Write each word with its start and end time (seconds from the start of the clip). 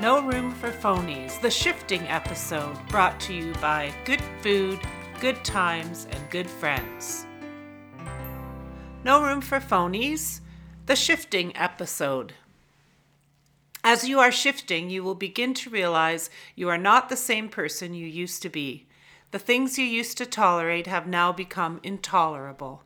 No 0.00 0.22
Room 0.22 0.52
for 0.54 0.70
Phonies, 0.70 1.40
the 1.40 1.50
shifting 1.50 2.02
episode 2.02 2.76
brought 2.86 3.18
to 3.18 3.34
you 3.34 3.52
by 3.54 3.92
good 4.04 4.22
food, 4.42 4.78
good 5.20 5.44
times, 5.44 6.06
and 6.12 6.30
good 6.30 6.48
friends. 6.48 7.26
No 9.02 9.20
Room 9.20 9.40
for 9.40 9.58
Phonies, 9.58 10.38
the 10.86 10.94
shifting 10.94 11.50
episode. 11.56 12.34
As 13.82 14.08
you 14.08 14.20
are 14.20 14.30
shifting, 14.30 14.88
you 14.88 15.02
will 15.02 15.16
begin 15.16 15.52
to 15.54 15.70
realize 15.70 16.30
you 16.54 16.68
are 16.68 16.78
not 16.78 17.08
the 17.08 17.16
same 17.16 17.48
person 17.48 17.92
you 17.92 18.06
used 18.06 18.40
to 18.42 18.48
be. 18.48 18.86
The 19.32 19.40
things 19.40 19.80
you 19.80 19.84
used 19.84 20.16
to 20.18 20.26
tolerate 20.26 20.86
have 20.86 21.08
now 21.08 21.32
become 21.32 21.80
intolerable. 21.82 22.84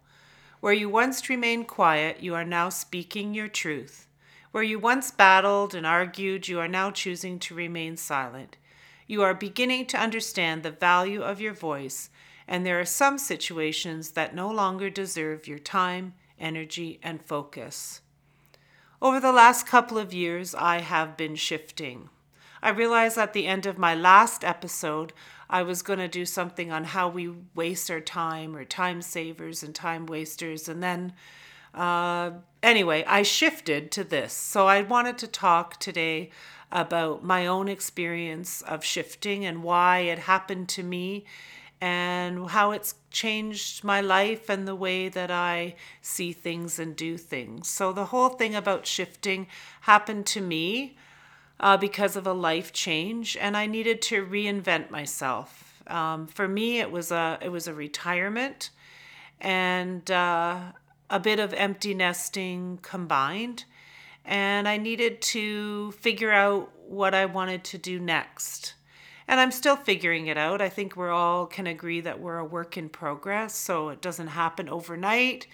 Where 0.60 0.72
you 0.72 0.88
once 0.88 1.28
remained 1.28 1.68
quiet, 1.68 2.22
you 2.22 2.34
are 2.34 2.46
now 2.46 2.70
speaking 2.70 3.34
your 3.34 3.48
truth. 3.48 4.06
Where 4.52 4.62
you 4.62 4.78
once 4.78 5.10
battled 5.10 5.74
and 5.74 5.86
argued, 5.86 6.46
you 6.46 6.60
are 6.60 6.68
now 6.68 6.90
choosing 6.90 7.38
to 7.40 7.54
remain 7.54 7.96
silent. 7.96 8.58
You 9.06 9.22
are 9.22 9.34
beginning 9.34 9.86
to 9.86 9.98
understand 9.98 10.62
the 10.62 10.70
value 10.70 11.22
of 11.22 11.40
your 11.40 11.54
voice, 11.54 12.10
and 12.46 12.64
there 12.64 12.78
are 12.78 12.84
some 12.84 13.16
situations 13.16 14.10
that 14.10 14.34
no 14.34 14.50
longer 14.50 14.90
deserve 14.90 15.48
your 15.48 15.58
time, 15.58 16.12
energy, 16.38 17.00
and 17.02 17.24
focus. 17.24 18.02
Over 19.00 19.20
the 19.20 19.32
last 19.32 19.66
couple 19.66 19.96
of 19.96 20.12
years, 20.12 20.54
I 20.54 20.80
have 20.80 21.16
been 21.16 21.34
shifting. 21.34 22.10
I 22.62 22.70
realized 22.70 23.16
at 23.16 23.32
the 23.32 23.46
end 23.46 23.64
of 23.64 23.78
my 23.78 23.94
last 23.94 24.44
episode, 24.44 25.14
I 25.48 25.62
was 25.62 25.80
going 25.80 25.98
to 25.98 26.08
do 26.08 26.26
something 26.26 26.70
on 26.70 26.84
how 26.84 27.08
we 27.08 27.32
waste 27.54 27.90
our 27.90 28.00
time 28.00 28.54
or 28.54 28.66
time 28.66 29.00
savers 29.00 29.62
and 29.62 29.74
time 29.74 30.04
wasters, 30.04 30.68
and 30.68 30.82
then 30.82 31.14
uh, 31.74 32.30
anyway, 32.62 33.04
I 33.06 33.22
shifted 33.22 33.90
to 33.92 34.04
this. 34.04 34.32
So 34.32 34.66
I 34.66 34.82
wanted 34.82 35.18
to 35.18 35.26
talk 35.26 35.78
today 35.78 36.30
about 36.70 37.22
my 37.22 37.46
own 37.46 37.68
experience 37.68 38.62
of 38.62 38.84
shifting 38.84 39.44
and 39.44 39.62
why 39.62 39.98
it 40.00 40.20
happened 40.20 40.68
to 40.70 40.82
me 40.82 41.24
and 41.82 42.48
how 42.50 42.70
it's 42.70 42.94
changed 43.10 43.82
my 43.82 44.00
life 44.00 44.48
and 44.48 44.68
the 44.68 44.74
way 44.74 45.08
that 45.08 45.32
I 45.32 45.74
see 46.00 46.32
things 46.32 46.78
and 46.78 46.94
do 46.94 47.18
things. 47.18 47.68
So 47.68 47.92
the 47.92 48.06
whole 48.06 48.28
thing 48.28 48.54
about 48.54 48.86
shifting 48.86 49.48
happened 49.80 50.24
to 50.26 50.40
me 50.40 50.96
uh, 51.58 51.76
because 51.76 52.16
of 52.16 52.26
a 52.26 52.32
life 52.32 52.72
change, 52.72 53.36
and 53.36 53.56
I 53.56 53.66
needed 53.66 54.00
to 54.02 54.24
reinvent 54.24 54.90
myself. 54.90 55.82
Um, 55.88 56.28
for 56.28 56.46
me, 56.46 56.78
it 56.78 56.90
was 56.90 57.10
a 57.10 57.38
it 57.42 57.50
was 57.50 57.66
a 57.66 57.74
retirement, 57.74 58.70
and 59.40 60.08
uh, 60.10 60.60
a 61.12 61.20
bit 61.20 61.38
of 61.38 61.52
empty 61.52 61.92
nesting 61.92 62.78
combined. 62.80 63.64
And 64.24 64.66
I 64.66 64.78
needed 64.78 65.20
to 65.22 65.92
figure 65.92 66.32
out 66.32 66.72
what 66.88 67.14
I 67.14 67.26
wanted 67.26 67.64
to 67.64 67.78
do 67.78 68.00
next. 68.00 68.74
And 69.28 69.38
I'm 69.38 69.52
still 69.52 69.76
figuring 69.76 70.26
it 70.26 70.38
out. 70.38 70.62
I 70.62 70.70
think 70.70 70.96
we're 70.96 71.10
all 71.10 71.46
can 71.46 71.66
agree 71.66 72.00
that 72.00 72.18
we're 72.18 72.38
a 72.38 72.44
work 72.44 72.76
in 72.76 72.88
progress, 72.88 73.54
so 73.54 73.90
it 73.90 74.00
doesn't 74.00 74.28
happen 74.28 74.68
overnight. 74.68 75.46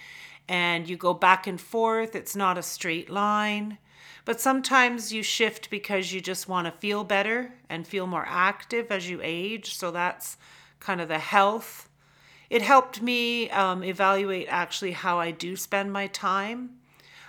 And 0.47 0.89
you 0.89 0.95
go 0.95 1.13
back 1.13 1.45
and 1.45 1.59
forth, 1.59 2.15
it's 2.15 2.35
not 2.35 2.57
a 2.57 2.63
straight 2.63 3.09
line. 3.09 3.77
But 4.23 4.39
sometimes 4.39 5.11
you 5.11 5.23
shift 5.23 5.69
because 5.69 6.13
you 6.13 6.21
just 6.21 6.47
want 6.47 6.67
to 6.67 6.71
feel 6.71 7.03
better 7.03 7.53
and 7.69 7.85
feel 7.85 8.07
more 8.07 8.25
active 8.27 8.91
as 8.91 9.09
you 9.09 9.19
age. 9.21 9.75
So 9.75 9.91
that's 9.91 10.37
kind 10.79 11.01
of 11.01 11.09
the 11.09 11.19
health 11.19 11.88
it 12.49 12.61
helped 12.61 13.01
me 13.01 13.49
um, 13.51 13.83
evaluate 13.83 14.47
actually 14.49 14.93
how 14.93 15.19
I 15.19 15.31
do 15.31 15.55
spend 15.55 15.93
my 15.93 16.07
time. 16.07 16.71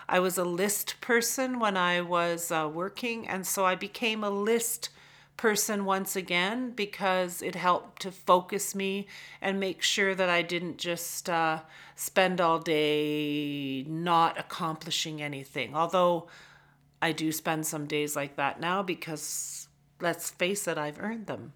I 0.09 0.19
was 0.19 0.39
a 0.39 0.45
list 0.45 1.01
person 1.01 1.61
when 1.61 1.77
I 1.77 2.01
was 2.01 2.51
uh, 2.51 2.69
working, 2.73 3.29
and 3.29 3.47
so 3.47 3.65
I 3.65 3.75
became 3.75 4.25
a 4.25 4.31
list 4.31 4.89
person 5.37 5.87
once 5.87 6.17
again 6.17 6.71
because 6.73 7.41
it 7.41 7.55
helped 7.55 8.03
to 8.03 8.11
focus 8.11 8.75
me 8.75 9.07
and 9.41 9.59
make 9.59 9.83
sure 9.83 10.15
that 10.15 10.29
I 10.29 10.42
didn't 10.42 10.77
just 10.77 11.30
uh, 11.30 11.61
spend 11.97 12.41
all 12.41 12.59
day 12.59 13.85
not 13.85 14.39
accomplishing 14.39 15.23
anything. 15.23 15.75
Although 15.75 16.29
I 17.01 17.13
do 17.13 17.33
spend 17.33 17.67
some 17.67 17.86
days 17.86 18.14
like 18.14 18.36
that 18.36 18.61
now 18.61 18.83
because 18.83 19.69
let's 20.01 20.29
face 20.30 20.69
it, 20.69 20.77
I've 20.77 21.01
earned 21.01 21.27
them. 21.27 21.55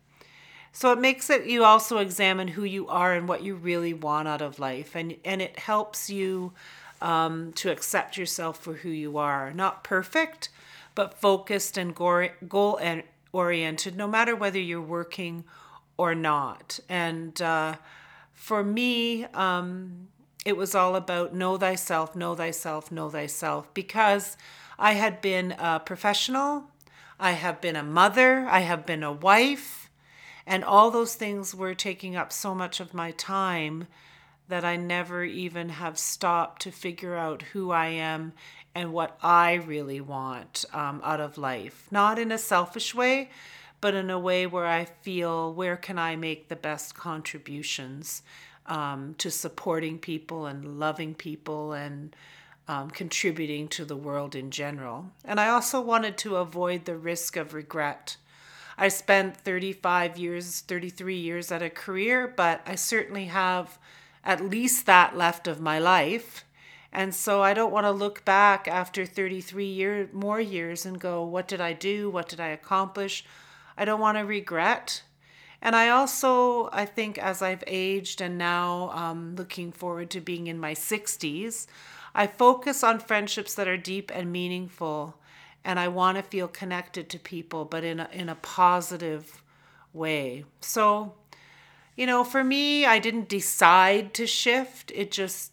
So 0.74 0.90
it 0.92 0.98
makes 0.98 1.30
it 1.30 1.46
you 1.46 1.64
also 1.64 1.98
examine 1.98 2.48
who 2.48 2.64
you 2.64 2.88
are 2.88 3.14
and 3.14 3.28
what 3.28 3.44
you 3.44 3.54
really 3.54 3.94
want 3.94 4.26
out 4.26 4.42
of 4.42 4.58
life, 4.58 4.94
and 4.94 5.16
and 5.24 5.40
it 5.40 5.56
helps 5.58 6.10
you 6.10 6.52
um, 7.00 7.52
to 7.54 7.70
accept 7.70 8.18
yourself 8.18 8.58
for 8.58 8.74
who 8.74 8.88
you 8.90 9.16
are. 9.16 9.52
Not 9.52 9.84
perfect, 9.84 10.48
but 10.96 11.14
focused 11.14 11.78
and 11.78 11.94
goal 11.94 12.80
oriented. 13.32 13.96
No 13.96 14.08
matter 14.08 14.34
whether 14.34 14.58
you're 14.58 14.80
working 14.82 15.44
or 15.96 16.12
not. 16.12 16.80
And 16.88 17.40
uh, 17.40 17.76
for 18.32 18.64
me, 18.64 19.24
um, 19.26 20.08
it 20.44 20.56
was 20.56 20.74
all 20.74 20.96
about 20.96 21.34
know 21.34 21.56
thyself, 21.56 22.16
know 22.16 22.34
thyself, 22.34 22.90
know 22.90 23.08
thyself, 23.10 23.72
because 23.74 24.36
I 24.76 24.94
had 24.94 25.20
been 25.20 25.52
a 25.52 25.80
professional, 25.80 26.64
I 27.18 27.32
have 27.32 27.60
been 27.60 27.76
a 27.76 27.84
mother, 27.84 28.46
I 28.50 28.60
have 28.60 28.84
been 28.84 29.04
a 29.04 29.12
wife. 29.12 29.83
And 30.46 30.64
all 30.64 30.90
those 30.90 31.14
things 31.14 31.54
were 31.54 31.74
taking 31.74 32.16
up 32.16 32.32
so 32.32 32.54
much 32.54 32.80
of 32.80 32.94
my 32.94 33.12
time 33.12 33.86
that 34.48 34.64
I 34.64 34.76
never 34.76 35.24
even 35.24 35.70
have 35.70 35.98
stopped 35.98 36.62
to 36.62 36.70
figure 36.70 37.16
out 37.16 37.42
who 37.42 37.70
I 37.70 37.86
am 37.86 38.34
and 38.74 38.92
what 38.92 39.16
I 39.22 39.54
really 39.54 40.00
want 40.00 40.64
um, 40.72 41.00
out 41.02 41.20
of 41.20 41.38
life. 41.38 41.86
Not 41.90 42.18
in 42.18 42.30
a 42.30 42.38
selfish 42.38 42.94
way, 42.94 43.30
but 43.80 43.94
in 43.94 44.10
a 44.10 44.18
way 44.18 44.46
where 44.46 44.66
I 44.66 44.84
feel 44.84 45.52
where 45.52 45.76
can 45.76 45.98
I 45.98 46.16
make 46.16 46.48
the 46.48 46.56
best 46.56 46.94
contributions 46.94 48.22
um, 48.66 49.14
to 49.18 49.30
supporting 49.30 49.98
people 49.98 50.46
and 50.46 50.78
loving 50.78 51.14
people 51.14 51.72
and 51.72 52.14
um, 52.66 52.90
contributing 52.90 53.68
to 53.68 53.84
the 53.84 53.96
world 53.96 54.34
in 54.34 54.50
general. 54.50 55.12
And 55.24 55.38
I 55.38 55.48
also 55.48 55.80
wanted 55.80 56.16
to 56.18 56.36
avoid 56.36 56.84
the 56.84 56.96
risk 56.96 57.36
of 57.36 57.54
regret. 57.54 58.16
I 58.76 58.88
spent 58.88 59.36
35 59.36 60.18
years, 60.18 60.60
33 60.60 61.16
years 61.16 61.52
at 61.52 61.62
a 61.62 61.70
career, 61.70 62.32
but 62.34 62.60
I 62.66 62.74
certainly 62.74 63.26
have 63.26 63.78
at 64.24 64.44
least 64.44 64.86
that 64.86 65.16
left 65.16 65.46
of 65.46 65.60
my 65.60 65.78
life. 65.78 66.44
And 66.92 67.14
so 67.14 67.42
I 67.42 67.54
don't 67.54 67.72
want 67.72 67.86
to 67.86 67.90
look 67.90 68.24
back 68.24 68.68
after 68.68 69.04
33 69.04 69.66
year, 69.66 70.08
more 70.12 70.40
years 70.40 70.86
and 70.86 71.00
go, 71.00 71.24
what 71.24 71.48
did 71.48 71.60
I 71.60 71.72
do? 71.72 72.08
What 72.10 72.28
did 72.28 72.40
I 72.40 72.48
accomplish? 72.48 73.24
I 73.76 73.84
don't 73.84 74.00
want 74.00 74.18
to 74.18 74.24
regret. 74.24 75.02
And 75.60 75.74
I 75.74 75.88
also, 75.88 76.68
I 76.72 76.84
think, 76.84 77.18
as 77.18 77.42
I've 77.42 77.64
aged 77.66 78.20
and 78.20 78.38
now 78.38 78.90
um, 78.90 79.34
looking 79.34 79.72
forward 79.72 80.10
to 80.10 80.20
being 80.20 80.46
in 80.46 80.58
my 80.58 80.74
60s, 80.74 81.66
I 82.14 82.26
focus 82.26 82.84
on 82.84 83.00
friendships 83.00 83.54
that 83.54 83.66
are 83.66 83.76
deep 83.76 84.12
and 84.14 84.30
meaningful 84.30 85.16
and 85.64 85.80
I 85.80 85.88
want 85.88 86.16
to 86.16 86.22
feel 86.22 86.48
connected 86.48 87.08
to 87.10 87.18
people, 87.18 87.64
but 87.64 87.84
in 87.84 88.00
a, 88.00 88.08
in 88.12 88.28
a 88.28 88.34
positive 88.34 89.42
way. 89.92 90.44
So, 90.60 91.14
you 91.96 92.06
know, 92.06 92.24
for 92.24 92.44
me, 92.44 92.84
I 92.84 92.98
didn't 92.98 93.28
decide 93.28 94.12
to 94.14 94.26
shift. 94.26 94.92
It 94.94 95.10
just 95.10 95.52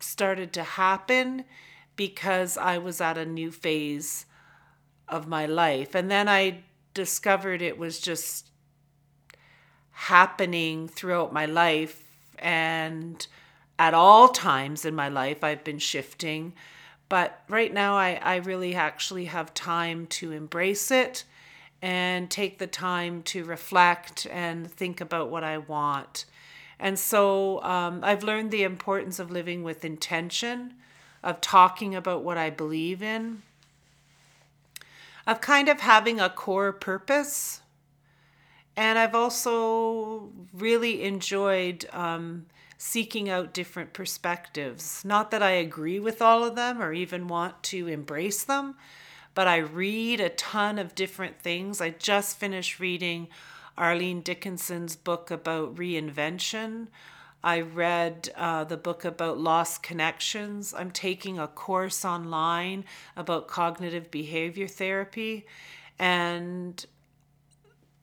started 0.00 0.52
to 0.54 0.62
happen 0.62 1.44
because 1.94 2.56
I 2.56 2.78
was 2.78 3.00
at 3.00 3.18
a 3.18 3.26
new 3.26 3.50
phase 3.50 4.26
of 5.08 5.26
my 5.26 5.46
life. 5.46 5.94
And 5.94 6.10
then 6.10 6.28
I 6.28 6.64
discovered 6.94 7.62
it 7.62 7.78
was 7.78 8.00
just 8.00 8.50
happening 9.92 10.88
throughout 10.88 11.32
my 11.32 11.46
life 11.46 12.04
and 12.38 13.26
at 13.78 13.94
all 13.94 14.28
times 14.28 14.84
in 14.84 14.94
my 14.94 15.08
life 15.08 15.42
I've 15.42 15.64
been 15.64 15.78
shifting 15.78 16.54
but 17.08 17.42
right 17.48 17.72
now, 17.72 17.96
I, 17.96 18.20
I 18.22 18.36
really 18.36 18.74
actually 18.74 19.26
have 19.26 19.54
time 19.54 20.06
to 20.08 20.32
embrace 20.32 20.90
it 20.90 21.24
and 21.80 22.30
take 22.30 22.58
the 22.58 22.66
time 22.66 23.22
to 23.22 23.44
reflect 23.44 24.26
and 24.30 24.70
think 24.70 25.00
about 25.00 25.30
what 25.30 25.44
I 25.44 25.58
want. 25.58 26.24
And 26.78 26.98
so 26.98 27.62
um, 27.62 28.00
I've 28.02 28.22
learned 28.22 28.50
the 28.50 28.62
importance 28.62 29.18
of 29.18 29.30
living 29.30 29.62
with 29.62 29.84
intention, 29.84 30.74
of 31.22 31.40
talking 31.40 31.94
about 31.94 32.22
what 32.22 32.36
I 32.36 32.50
believe 32.50 33.02
in, 33.02 33.42
of 35.26 35.40
kind 35.40 35.68
of 35.68 35.80
having 35.80 36.20
a 36.20 36.30
core 36.30 36.72
purpose. 36.72 37.60
And 38.76 38.98
I've 38.98 39.14
also 39.14 40.30
really 40.52 41.02
enjoyed 41.02 41.86
um, 41.92 42.46
seeking 42.78 43.28
out 43.28 43.52
different 43.52 43.92
perspectives. 43.92 45.04
Not 45.04 45.32
that 45.32 45.42
I 45.42 45.50
agree 45.50 45.98
with 45.98 46.22
all 46.22 46.44
of 46.44 46.54
them 46.54 46.80
or 46.80 46.92
even 46.92 47.26
want 47.26 47.62
to 47.64 47.88
embrace 47.88 48.44
them, 48.44 48.76
but 49.34 49.48
I 49.48 49.58
read 49.58 50.20
a 50.20 50.28
ton 50.30 50.78
of 50.78 50.94
different 50.94 51.40
things. 51.40 51.80
I 51.80 51.90
just 51.90 52.38
finished 52.38 52.78
reading 52.78 53.28
Arlene 53.76 54.22
Dickinson's 54.22 54.94
book 54.94 55.30
about 55.30 55.74
reinvention. 55.74 56.86
I 57.42 57.60
read 57.60 58.30
uh, 58.36 58.64
the 58.64 58.76
book 58.76 59.04
about 59.04 59.38
lost 59.38 59.82
connections. 59.82 60.72
I'm 60.72 60.92
taking 60.92 61.38
a 61.38 61.48
course 61.48 62.04
online 62.04 62.84
about 63.16 63.48
cognitive 63.48 64.10
behavior 64.10 64.68
therapy, 64.68 65.46
and 65.98 66.84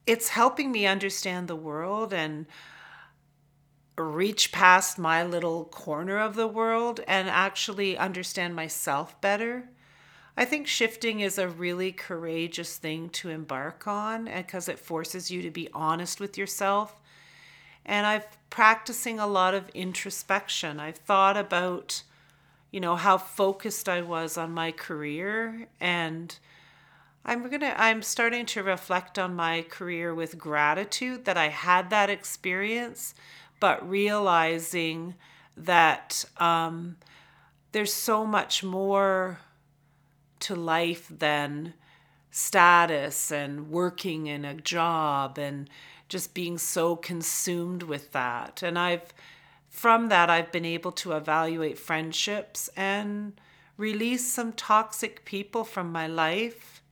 it's 0.06 0.28
helping 0.28 0.70
me 0.70 0.86
understand 0.86 1.48
the 1.48 1.56
world 1.56 2.12
and 2.12 2.46
reach 3.98 4.52
past 4.52 4.98
my 4.98 5.22
little 5.22 5.64
corner 5.64 6.18
of 6.18 6.34
the 6.34 6.46
world 6.46 7.00
and 7.08 7.28
actually 7.28 7.96
understand 7.96 8.54
myself 8.54 9.18
better. 9.20 9.68
I 10.36 10.44
think 10.44 10.66
shifting 10.66 11.20
is 11.20 11.38
a 11.38 11.48
really 11.48 11.92
courageous 11.92 12.76
thing 12.76 13.08
to 13.10 13.30
embark 13.30 13.86
on 13.86 14.26
because 14.26 14.68
it 14.68 14.78
forces 14.78 15.30
you 15.30 15.40
to 15.42 15.50
be 15.50 15.70
honest 15.72 16.20
with 16.20 16.36
yourself. 16.36 17.00
And 17.86 18.06
I've 18.06 18.26
practicing 18.50 19.18
a 19.18 19.26
lot 19.26 19.54
of 19.54 19.68
introspection. 19.70 20.80
I've 20.80 20.96
thought 20.96 21.36
about, 21.36 22.02
you 22.70 22.80
know, 22.80 22.96
how 22.96 23.16
focused 23.18 23.88
I 23.88 24.02
was 24.02 24.36
on 24.36 24.52
my 24.52 24.72
career 24.72 25.68
and 25.80 26.38
I'm 27.24 27.48
going 27.48 27.60
to 27.60 27.80
I'm 27.80 28.02
starting 28.02 28.46
to 28.46 28.62
reflect 28.62 29.18
on 29.18 29.34
my 29.34 29.62
career 29.68 30.14
with 30.14 30.38
gratitude 30.38 31.24
that 31.24 31.36
I 31.36 31.48
had 31.48 31.90
that 31.90 32.08
experience, 32.08 33.14
but 33.60 33.88
realizing 33.88 35.14
that 35.56 36.24
um, 36.38 36.96
there's 37.72 37.92
so 37.92 38.26
much 38.26 38.62
more 38.62 39.40
to 40.40 40.54
life 40.54 41.10
than 41.10 41.74
status 42.30 43.32
and 43.32 43.70
working 43.70 44.26
in 44.26 44.44
a 44.44 44.54
job 44.54 45.38
and 45.38 45.70
just 46.08 46.34
being 46.34 46.58
so 46.58 46.94
consumed 46.94 47.82
with 47.82 48.12
that. 48.12 48.62
And 48.62 48.78
I've, 48.78 49.14
from 49.68 50.08
that, 50.10 50.30
I've 50.30 50.52
been 50.52 50.64
able 50.64 50.92
to 50.92 51.12
evaluate 51.12 51.78
friendships 51.78 52.68
and 52.76 53.40
release 53.76 54.26
some 54.30 54.52
toxic 54.52 55.24
people 55.24 55.64
from 55.64 55.90
my 55.90 56.06
life. 56.06 56.82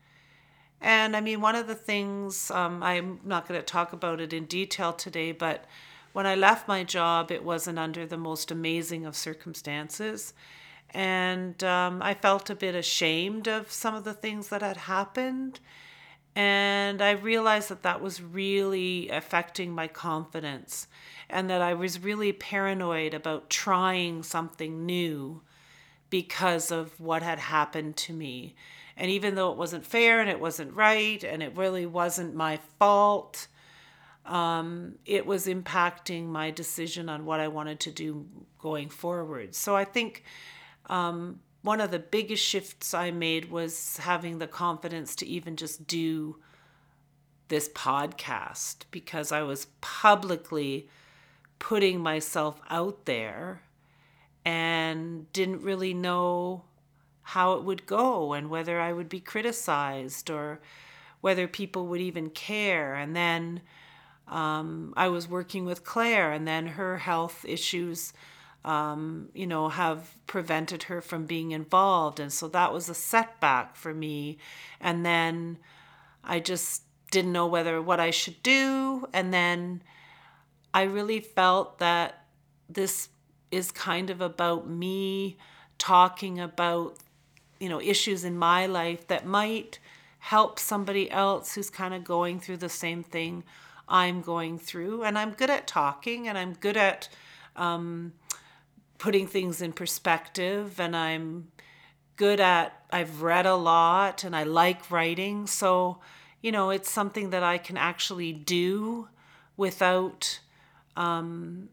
And 0.80 1.16
I 1.16 1.20
mean, 1.20 1.40
one 1.40 1.54
of 1.54 1.66
the 1.66 1.74
things, 1.74 2.50
um, 2.50 2.82
I'm 2.82 3.20
not 3.24 3.46
going 3.46 3.60
to 3.60 3.64
talk 3.64 3.92
about 3.92 4.20
it 4.20 4.32
in 4.32 4.44
detail 4.46 4.92
today, 4.92 5.32
but 5.32 5.64
when 6.14 6.28
I 6.28 6.36
left 6.36 6.68
my 6.68 6.84
job, 6.84 7.32
it 7.32 7.42
wasn't 7.42 7.76
under 7.76 8.06
the 8.06 8.16
most 8.16 8.52
amazing 8.52 9.04
of 9.04 9.16
circumstances. 9.16 10.32
And 10.90 11.62
um, 11.64 12.00
I 12.00 12.14
felt 12.14 12.48
a 12.48 12.54
bit 12.54 12.76
ashamed 12.76 13.48
of 13.48 13.72
some 13.72 13.96
of 13.96 14.04
the 14.04 14.14
things 14.14 14.48
that 14.48 14.62
had 14.62 14.76
happened. 14.76 15.58
And 16.36 17.02
I 17.02 17.10
realized 17.10 17.68
that 17.68 17.82
that 17.82 18.00
was 18.00 18.22
really 18.22 19.08
affecting 19.08 19.72
my 19.72 19.88
confidence 19.88 20.86
and 21.28 21.50
that 21.50 21.60
I 21.60 21.74
was 21.74 21.98
really 21.98 22.32
paranoid 22.32 23.12
about 23.12 23.50
trying 23.50 24.22
something 24.22 24.86
new 24.86 25.42
because 26.10 26.70
of 26.70 27.00
what 27.00 27.24
had 27.24 27.40
happened 27.40 27.96
to 27.96 28.12
me. 28.12 28.54
And 28.96 29.10
even 29.10 29.34
though 29.34 29.50
it 29.50 29.58
wasn't 29.58 29.84
fair 29.84 30.20
and 30.20 30.30
it 30.30 30.38
wasn't 30.38 30.74
right 30.74 31.24
and 31.24 31.42
it 31.42 31.56
really 31.56 31.86
wasn't 31.86 32.36
my 32.36 32.60
fault, 32.78 33.48
um, 34.26 34.94
it 35.04 35.26
was 35.26 35.46
impacting 35.46 36.26
my 36.26 36.50
decision 36.50 37.08
on 37.08 37.24
what 37.24 37.40
I 37.40 37.48
wanted 37.48 37.80
to 37.80 37.90
do 37.90 38.26
going 38.58 38.88
forward. 38.88 39.54
So 39.54 39.76
I 39.76 39.84
think 39.84 40.24
um, 40.86 41.40
one 41.62 41.80
of 41.80 41.90
the 41.90 41.98
biggest 41.98 42.44
shifts 42.44 42.94
I 42.94 43.10
made 43.10 43.50
was 43.50 43.98
having 43.98 44.38
the 44.38 44.46
confidence 44.46 45.14
to 45.16 45.26
even 45.26 45.56
just 45.56 45.86
do 45.86 46.36
this 47.48 47.68
podcast 47.68 48.84
because 48.90 49.30
I 49.30 49.42
was 49.42 49.66
publicly 49.80 50.88
putting 51.58 52.00
myself 52.00 52.60
out 52.70 53.04
there 53.04 53.62
and 54.44 55.30
didn't 55.32 55.62
really 55.62 55.94
know 55.94 56.64
how 57.22 57.54
it 57.54 57.64
would 57.64 57.86
go 57.86 58.32
and 58.34 58.50
whether 58.50 58.80
I 58.80 58.92
would 58.92 59.08
be 59.08 59.20
criticized 59.20 60.30
or 60.30 60.60
whether 61.20 61.48
people 61.48 61.86
would 61.86 62.00
even 62.00 62.28
care. 62.28 62.94
And 62.94 63.16
then 63.16 63.62
um, 64.28 64.94
I 64.96 65.08
was 65.08 65.28
working 65.28 65.64
with 65.64 65.84
Claire, 65.84 66.32
and 66.32 66.46
then 66.46 66.66
her 66.66 66.98
health 66.98 67.44
issues 67.46 68.12
um, 68.64 69.28
you 69.34 69.46
know, 69.46 69.68
have 69.68 70.14
prevented 70.26 70.84
her 70.84 71.00
from 71.00 71.26
being 71.26 71.50
involved. 71.50 72.18
And 72.18 72.32
so 72.32 72.48
that 72.48 72.72
was 72.72 72.88
a 72.88 72.94
setback 72.94 73.76
for 73.76 73.92
me. 73.92 74.38
And 74.80 75.04
then 75.04 75.58
I 76.22 76.40
just 76.40 76.82
didn't 77.10 77.32
know 77.32 77.46
whether 77.46 77.80
what 77.82 78.00
I 78.00 78.10
should 78.10 78.42
do. 78.42 79.06
And 79.12 79.34
then 79.34 79.82
I 80.72 80.82
really 80.82 81.20
felt 81.20 81.78
that 81.78 82.24
this 82.68 83.10
is 83.50 83.70
kind 83.70 84.08
of 84.08 84.20
about 84.20 84.68
me 84.68 85.36
talking 85.76 86.40
about, 86.40 86.96
you 87.60 87.68
know, 87.68 87.80
issues 87.80 88.24
in 88.24 88.38
my 88.38 88.64
life 88.64 89.06
that 89.08 89.26
might 89.26 89.78
help 90.20 90.58
somebody 90.58 91.10
else 91.10 91.54
who's 91.54 91.68
kind 91.68 91.92
of 91.92 92.02
going 92.02 92.40
through 92.40 92.56
the 92.56 92.68
same 92.70 93.02
thing 93.02 93.44
I'm 93.88 94.22
going 94.22 94.58
through. 94.58 95.04
And 95.04 95.18
I'm 95.18 95.32
good 95.32 95.50
at 95.50 95.66
talking 95.66 96.28
and 96.28 96.36
I'm 96.36 96.54
good 96.54 96.76
at, 96.76 97.08
um, 97.56 98.12
putting 98.98 99.26
things 99.26 99.60
in 99.60 99.72
perspective 99.72 100.80
and 100.80 100.96
I'm 100.96 101.48
good 102.16 102.40
at 102.40 102.84
I've 102.90 103.22
read 103.22 103.46
a 103.46 103.54
lot 103.54 104.24
and 104.24 104.34
I 104.34 104.44
like 104.44 104.90
writing 104.90 105.46
so 105.46 105.98
you 106.40 106.52
know 106.52 106.70
it's 106.70 106.90
something 106.90 107.30
that 107.30 107.42
I 107.42 107.58
can 107.58 107.76
actually 107.76 108.32
do 108.32 109.08
without 109.56 110.40
um 110.96 111.68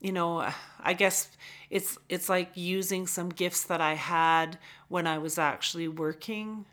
you 0.00 0.12
know 0.12 0.46
I 0.80 0.92
guess 0.92 1.30
it's 1.70 1.98
it's 2.08 2.28
like 2.28 2.50
using 2.54 3.06
some 3.06 3.30
gifts 3.30 3.64
that 3.64 3.80
I 3.80 3.94
had 3.94 4.58
when 4.88 5.06
I 5.06 5.18
was 5.18 5.38
actually 5.38 5.88
working 5.88 6.66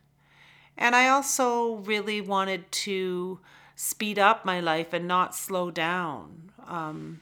and 0.77 0.95
I 0.95 1.07
also 1.07 1.77
really 1.77 2.21
wanted 2.21 2.71
to 2.71 3.39
speed 3.77 4.19
up 4.19 4.43
my 4.43 4.59
life 4.59 4.91
and 4.91 5.07
not 5.07 5.33
slow 5.33 5.71
down 5.71 6.51
um 6.67 7.21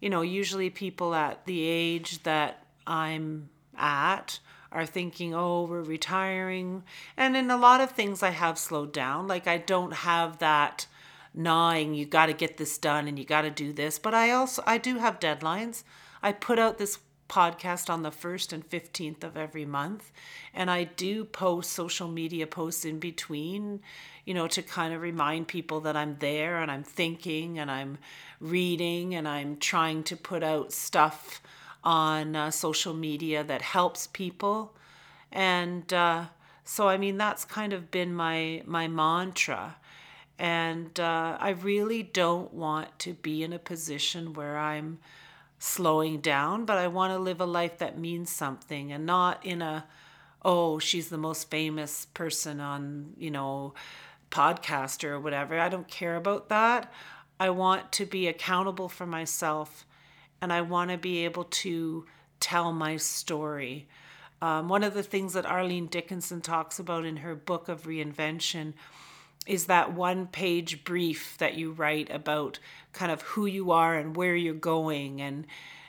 you 0.00 0.10
know, 0.10 0.22
usually 0.22 0.70
people 0.70 1.14
at 1.14 1.46
the 1.46 1.64
age 1.64 2.22
that 2.24 2.64
I'm 2.86 3.48
at 3.76 4.38
are 4.70 4.86
thinking, 4.86 5.34
oh, 5.34 5.64
we're 5.64 5.82
retiring. 5.82 6.82
And 7.16 7.36
in 7.36 7.50
a 7.50 7.56
lot 7.56 7.80
of 7.80 7.92
things, 7.92 8.22
I 8.22 8.30
have 8.30 8.58
slowed 8.58 8.92
down. 8.92 9.26
Like, 9.26 9.46
I 9.46 9.58
don't 9.58 9.92
have 9.92 10.38
that 10.38 10.86
gnawing, 11.34 11.94
you 11.94 12.06
got 12.06 12.26
to 12.26 12.32
get 12.32 12.56
this 12.56 12.78
done 12.78 13.08
and 13.08 13.18
you 13.18 13.24
got 13.24 13.42
to 13.42 13.50
do 13.50 13.72
this. 13.72 13.98
But 13.98 14.14
I 14.14 14.30
also, 14.30 14.62
I 14.66 14.78
do 14.78 14.98
have 14.98 15.20
deadlines. 15.20 15.82
I 16.22 16.32
put 16.32 16.58
out 16.58 16.78
this 16.78 16.98
podcast 17.28 17.90
on 17.90 18.02
the 18.02 18.10
1st 18.10 18.52
and 18.52 18.68
15th 18.68 19.24
of 19.24 19.36
every 19.36 19.64
month. 19.64 20.12
And 20.54 20.70
I 20.70 20.84
do 20.84 21.24
post 21.24 21.72
social 21.72 22.08
media 22.08 22.46
posts 22.46 22.84
in 22.84 22.98
between, 22.98 23.80
you 24.24 24.34
know, 24.34 24.46
to 24.48 24.62
kind 24.62 24.94
of 24.94 25.00
remind 25.00 25.48
people 25.48 25.80
that 25.80 25.96
I'm 25.96 26.16
there 26.18 26.58
and 26.58 26.70
I'm 26.70 26.82
thinking 26.82 27.58
and 27.58 27.70
I'm 27.70 27.98
reading 28.40 29.14
and 29.14 29.26
I'm 29.26 29.56
trying 29.56 30.02
to 30.04 30.16
put 30.16 30.42
out 30.42 30.72
stuff 30.72 31.40
on 31.82 32.34
uh, 32.34 32.50
social 32.50 32.94
media 32.94 33.44
that 33.44 33.62
helps 33.62 34.06
people. 34.08 34.74
And 35.30 35.92
uh, 35.92 36.26
so, 36.64 36.88
I 36.88 36.96
mean, 36.96 37.16
that's 37.16 37.44
kind 37.44 37.72
of 37.72 37.90
been 37.90 38.14
my, 38.14 38.62
my 38.66 38.88
mantra. 38.88 39.76
And 40.38 40.98
uh, 41.00 41.38
I 41.40 41.50
really 41.50 42.02
don't 42.02 42.52
want 42.52 42.98
to 43.00 43.14
be 43.14 43.42
in 43.42 43.52
a 43.52 43.58
position 43.58 44.34
where 44.34 44.58
I'm 44.58 44.98
slowing 45.58 46.20
down, 46.20 46.64
but 46.64 46.78
I 46.78 46.88
want 46.88 47.12
to 47.12 47.18
live 47.18 47.40
a 47.40 47.46
life 47.46 47.78
that 47.78 47.98
means 47.98 48.30
something 48.30 48.92
and 48.92 49.06
not 49.06 49.44
in 49.44 49.62
a, 49.62 49.86
oh, 50.42 50.78
she's 50.78 51.08
the 51.08 51.18
most 51.18 51.50
famous 51.50 52.06
person 52.06 52.60
on, 52.60 53.14
you 53.16 53.30
know, 53.30 53.74
podcast 54.30 55.04
or 55.04 55.18
whatever. 55.18 55.58
I 55.58 55.68
don't 55.68 55.88
care 55.88 56.16
about 56.16 56.48
that. 56.48 56.92
I 57.38 57.50
want 57.50 57.92
to 57.92 58.06
be 58.06 58.28
accountable 58.28 58.88
for 58.88 59.06
myself 59.06 59.86
and 60.40 60.52
I 60.52 60.60
want 60.62 60.90
to 60.90 60.98
be 60.98 61.24
able 61.24 61.44
to 61.44 62.06
tell 62.40 62.72
my 62.72 62.96
story. 62.96 63.88
Um, 64.42 64.68
one 64.68 64.84
of 64.84 64.94
the 64.94 65.02
things 65.02 65.32
that 65.32 65.46
Arlene 65.46 65.86
Dickinson 65.86 66.42
talks 66.42 66.78
about 66.78 67.04
in 67.04 67.18
her 67.18 67.34
book 67.34 67.68
of 67.68 67.84
reinvention 67.84 68.74
is 69.46 69.66
that 69.66 69.92
one 69.92 70.26
page 70.26 70.84
brief 70.84 71.36
that 71.38 71.54
you 71.54 71.72
write 71.72 72.10
about 72.10 72.58
kind 72.92 73.12
of 73.12 73.22
who 73.22 73.46
you 73.46 73.70
are 73.70 73.94
and 73.94 74.16
where 74.16 74.34
you're 74.34 74.54
going 74.54 75.20
and 75.20 75.46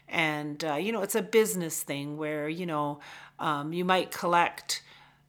and 0.07 0.63
uh, 0.63 0.75
you 0.75 0.91
know 0.91 1.01
it's 1.01 1.15
a 1.15 1.21
business 1.21 1.83
thing 1.83 2.17
where 2.17 2.47
you 2.47 2.65
know 2.65 2.99
um, 3.39 3.73
you 3.73 3.83
might 3.83 4.11
collect 4.11 4.81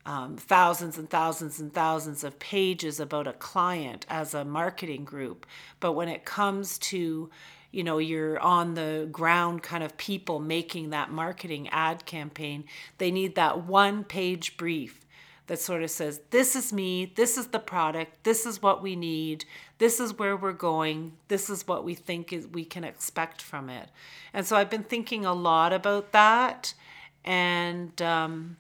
um, 0.06 0.37
thousands 0.37 0.97
and 0.97 1.11
thousands 1.11 1.61
and 1.61 1.73
thousands 1.73 2.25
of 2.25 2.38
pages 2.38 2.99
about 2.99 3.26
a 3.26 3.32
client 3.35 4.06
as 4.08 4.32
a 4.32 4.44
marketing 4.44 5.04
group. 5.04 5.44
But 5.80 5.92
when 5.92 6.08
it 6.08 6.25
comes 6.25 6.78
to 6.78 7.28
you 7.70 7.85
know 7.85 7.99
you're 7.99 8.38
on 8.40 8.75
the 8.75 9.08
ground 9.12 9.62
kind 9.62 9.85
of 9.85 9.97
people 9.99 10.40
making 10.40 10.90
that 10.90 11.11
marketing 11.11 11.68
ad 11.68 12.06
campaign 12.06 12.64
they 12.97 13.11
need 13.11 13.35
that 13.35 13.66
one 13.66 14.04
page 14.04 14.56
brief 14.56 15.04
that 15.49 15.59
sort 15.59 15.83
of 15.83 15.90
says, 15.90 16.21
This 16.31 16.55
is 16.55 16.73
me, 16.73 17.12
this 17.17 17.37
is 17.37 17.49
the 17.49 17.59
product, 17.59 18.23
this 18.25 18.47
is 18.47 18.62
what 18.62 18.83
we 18.83 18.95
need, 18.95 19.45
this 19.78 19.99
is 19.99 20.19
where 20.19 20.37
we're 20.37 20.52
going, 20.52 21.12
this 21.26 21.50
is 21.50 21.67
what 21.67 21.85
we 21.85 21.95
think 21.95 22.33
is, 22.33 22.47
we 22.47 22.64
can 22.64 22.85
expect 22.85 23.43
from 23.43 23.69
it. 23.69 23.88
And 24.33 24.47
so 24.47 24.57
I've 24.57 24.71
been 24.71 24.85
thinking 24.85 25.26
a 25.26 25.35
lot 25.35 25.73
about 25.73 26.12
that. 26.12 26.75
And 27.25 28.00
um, 28.00 28.57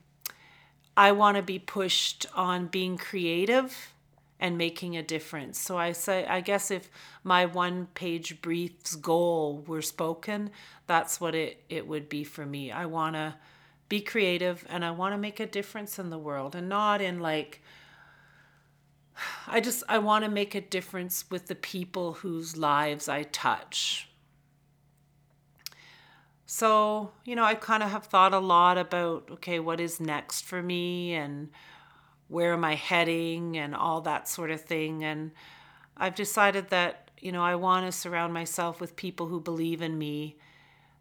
I 0.96 1.12
want 1.12 1.36
to 1.36 1.42
be 1.42 1.58
pushed 1.58 2.26
on 2.34 2.66
being 2.66 2.98
creative 2.98 3.92
and 4.40 4.56
making 4.56 4.96
a 4.96 5.02
difference. 5.02 5.58
So 5.58 5.76
I 5.76 5.92
say, 5.92 6.26
I 6.26 6.40
guess 6.40 6.70
if 6.70 6.90
my 7.22 7.46
one 7.46 7.86
page 7.94 8.40
brief's 8.40 8.94
goal 8.94 9.64
were 9.66 9.82
spoken, 9.82 10.50
that's 10.86 11.20
what 11.20 11.34
it, 11.34 11.62
it 11.68 11.86
would 11.86 12.08
be 12.08 12.24
for 12.24 12.46
me. 12.46 12.70
I 12.70 12.86
want 12.86 13.16
to 13.16 13.34
be 13.88 14.00
creative 14.00 14.66
and 14.68 14.84
I 14.84 14.90
want 14.90 15.14
to 15.14 15.18
make 15.18 15.40
a 15.40 15.46
difference 15.46 15.98
in 15.98 16.10
the 16.10 16.18
world 16.18 16.54
and 16.54 16.68
not 16.68 17.00
in 17.00 17.20
like, 17.20 17.62
I 19.46 19.60
just, 19.60 19.82
I 19.88 19.98
want 19.98 20.24
to 20.24 20.30
make 20.30 20.54
a 20.54 20.60
difference 20.60 21.24
with 21.30 21.46
the 21.46 21.54
people 21.54 22.14
whose 22.14 22.56
lives 22.56 23.08
I 23.08 23.24
touch. 23.24 24.08
So, 26.46 27.12
you 27.24 27.36
know, 27.36 27.44
I 27.44 27.54
kind 27.54 27.82
of 27.82 27.90
have 27.90 28.04
thought 28.04 28.32
a 28.32 28.38
lot 28.38 28.78
about, 28.78 29.28
okay, 29.32 29.58
what 29.58 29.80
is 29.80 30.00
next 30.00 30.44
for 30.44 30.62
me 30.62 31.14
and 31.14 31.50
where 32.28 32.52
am 32.52 32.64
I 32.64 32.74
heading 32.74 33.56
and 33.58 33.74
all 33.74 34.00
that 34.02 34.28
sort 34.28 34.50
of 34.50 34.62
thing. 34.62 35.04
And 35.04 35.32
I've 35.96 36.14
decided 36.14 36.68
that, 36.68 37.10
you 37.18 37.32
know, 37.32 37.42
I 37.42 37.54
want 37.54 37.86
to 37.86 37.92
surround 37.92 38.32
myself 38.32 38.80
with 38.80 38.96
people 38.96 39.26
who 39.26 39.40
believe 39.40 39.82
in 39.82 39.98
me 39.98 40.36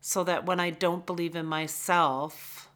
so 0.01 0.23
that 0.23 0.45
when 0.45 0.59
I 0.59 0.69
don't 0.69 1.05
believe 1.05 1.35
in 1.35 1.45
myself, 1.45 2.66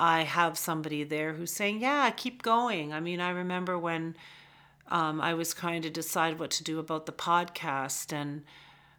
I 0.00 0.22
have 0.22 0.56
somebody 0.56 1.04
there 1.04 1.32
who's 1.34 1.52
saying, 1.52 1.80
Yeah, 1.80 2.10
keep 2.10 2.42
going. 2.42 2.92
I 2.92 3.00
mean, 3.00 3.20
I 3.20 3.30
remember 3.30 3.78
when 3.78 4.16
um, 4.88 5.20
I 5.20 5.34
was 5.34 5.52
trying 5.52 5.82
to 5.82 5.90
decide 5.90 6.38
what 6.38 6.50
to 6.52 6.64
do 6.64 6.78
about 6.78 7.06
the 7.06 7.12
podcast, 7.12 8.12
and 8.12 8.44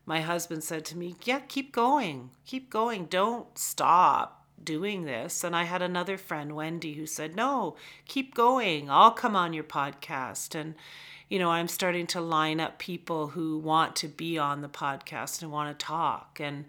my 0.05 0.21
husband 0.21 0.63
said 0.63 0.85
to 0.85 0.97
me, 0.97 1.15
Yeah, 1.23 1.39
keep 1.39 1.71
going, 1.71 2.31
keep 2.45 2.69
going, 2.69 3.05
don't 3.05 3.57
stop 3.57 4.45
doing 4.63 5.05
this. 5.05 5.43
And 5.43 5.55
I 5.55 5.63
had 5.63 5.81
another 5.81 6.17
friend, 6.17 6.55
Wendy, 6.55 6.93
who 6.93 7.05
said, 7.05 7.35
No, 7.35 7.75
keep 8.05 8.35
going, 8.35 8.89
I'll 8.89 9.11
come 9.11 9.35
on 9.35 9.53
your 9.53 9.63
podcast. 9.63 10.53
And, 10.59 10.75
you 11.29 11.39
know, 11.39 11.51
I'm 11.51 11.67
starting 11.67 12.07
to 12.07 12.21
line 12.21 12.59
up 12.59 12.79
people 12.79 13.27
who 13.27 13.57
want 13.57 13.95
to 13.97 14.07
be 14.07 14.37
on 14.37 14.61
the 14.61 14.69
podcast 14.69 15.41
and 15.41 15.51
want 15.51 15.77
to 15.77 15.85
talk. 15.85 16.39
And 16.41 16.65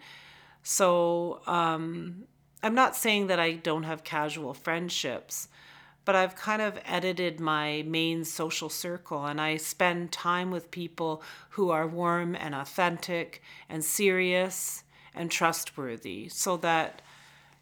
so, 0.62 1.40
um, 1.46 2.24
I'm 2.62 2.74
not 2.74 2.94
saying 2.94 3.28
that 3.28 3.40
I 3.40 3.52
don't 3.52 3.84
have 3.84 4.04
casual 4.04 4.52
friendships, 4.52 5.48
but 6.04 6.14
I've 6.14 6.36
kind 6.36 6.60
of 6.60 6.78
edited 6.84 7.40
my 7.40 7.82
main 7.86 8.24
social 8.24 8.68
circle 8.68 9.24
and 9.24 9.40
I 9.40 9.56
spend 9.56 10.12
time 10.12 10.50
with 10.50 10.70
people 10.70 11.22
who 11.50 11.70
are 11.70 11.86
warm 11.86 12.34
and 12.34 12.54
authentic 12.54 13.42
and 13.68 13.84
serious 13.84 14.84
and 15.14 15.30
trustworthy 15.30 16.28
so 16.28 16.56
that 16.58 17.02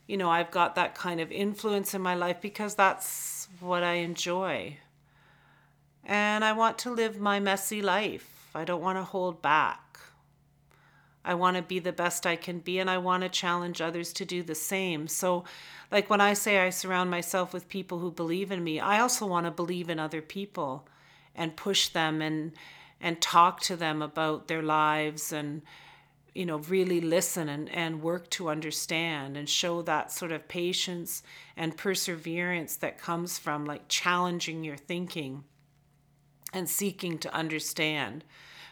you 0.06 0.16
know 0.16 0.30
I've 0.30 0.50
got 0.50 0.74
that 0.74 0.94
kind 0.94 1.20
of 1.20 1.30
influence 1.30 1.94
in 1.94 2.02
my 2.02 2.14
life 2.14 2.40
because 2.40 2.74
that's 2.74 3.48
what 3.60 3.82
I 3.82 3.94
enjoy. 3.94 4.78
And 6.04 6.44
I 6.44 6.52
want 6.52 6.78
to 6.78 6.90
live 6.90 7.20
my 7.20 7.38
messy 7.38 7.82
life. 7.82 8.48
I 8.54 8.64
don't 8.64 8.80
want 8.80 8.98
to 8.98 9.04
hold 9.04 9.42
back. 9.42 9.87
I 11.28 11.34
want 11.34 11.58
to 11.58 11.62
be 11.62 11.78
the 11.78 11.92
best 11.92 12.26
I 12.26 12.36
can 12.36 12.60
be 12.60 12.78
and 12.78 12.88
I 12.88 12.96
want 12.96 13.22
to 13.22 13.28
challenge 13.28 13.82
others 13.82 14.14
to 14.14 14.24
do 14.24 14.42
the 14.42 14.54
same. 14.54 15.06
So, 15.08 15.44
like 15.92 16.08
when 16.08 16.22
I 16.22 16.32
say 16.32 16.58
I 16.58 16.70
surround 16.70 17.10
myself 17.10 17.52
with 17.52 17.68
people 17.68 17.98
who 17.98 18.10
believe 18.10 18.50
in 18.50 18.64
me, 18.64 18.80
I 18.80 19.00
also 19.00 19.26
want 19.26 19.44
to 19.44 19.50
believe 19.50 19.90
in 19.90 19.98
other 19.98 20.22
people 20.22 20.88
and 21.34 21.54
push 21.54 21.88
them 21.88 22.22
and 22.22 22.52
and 22.98 23.20
talk 23.20 23.60
to 23.60 23.76
them 23.76 24.00
about 24.00 24.48
their 24.48 24.62
lives 24.62 25.30
and 25.30 25.60
you 26.34 26.46
know 26.46 26.60
really 26.60 27.02
listen 27.02 27.50
and, 27.50 27.68
and 27.74 28.02
work 28.02 28.30
to 28.30 28.48
understand 28.48 29.36
and 29.36 29.50
show 29.50 29.82
that 29.82 30.10
sort 30.10 30.32
of 30.32 30.48
patience 30.48 31.22
and 31.58 31.76
perseverance 31.76 32.74
that 32.76 32.98
comes 32.98 33.38
from 33.38 33.66
like 33.66 33.86
challenging 33.88 34.64
your 34.64 34.78
thinking 34.78 35.44
and 36.54 36.70
seeking 36.70 37.18
to 37.18 37.34
understand 37.34 38.24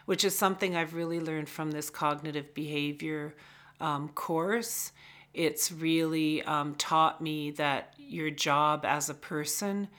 which 0.07 0.23
is 0.23 0.33
something 0.33 0.73
I've 0.73 0.93
really 0.93 1.19
learned 1.19 1.49
from 1.49 1.71
this 1.71 1.89
cognitive 1.89 2.53
behavior 2.53 3.35
um, 3.81 4.07
course. 4.07 4.93
It's 5.33 5.69
really 5.69 6.41
um, 6.43 6.75
taught 6.75 7.19
me 7.19 7.51
that 7.51 7.93
your 7.97 8.29
job 8.29 8.85
as 8.85 9.09
a 9.09 9.13
person 9.13 9.89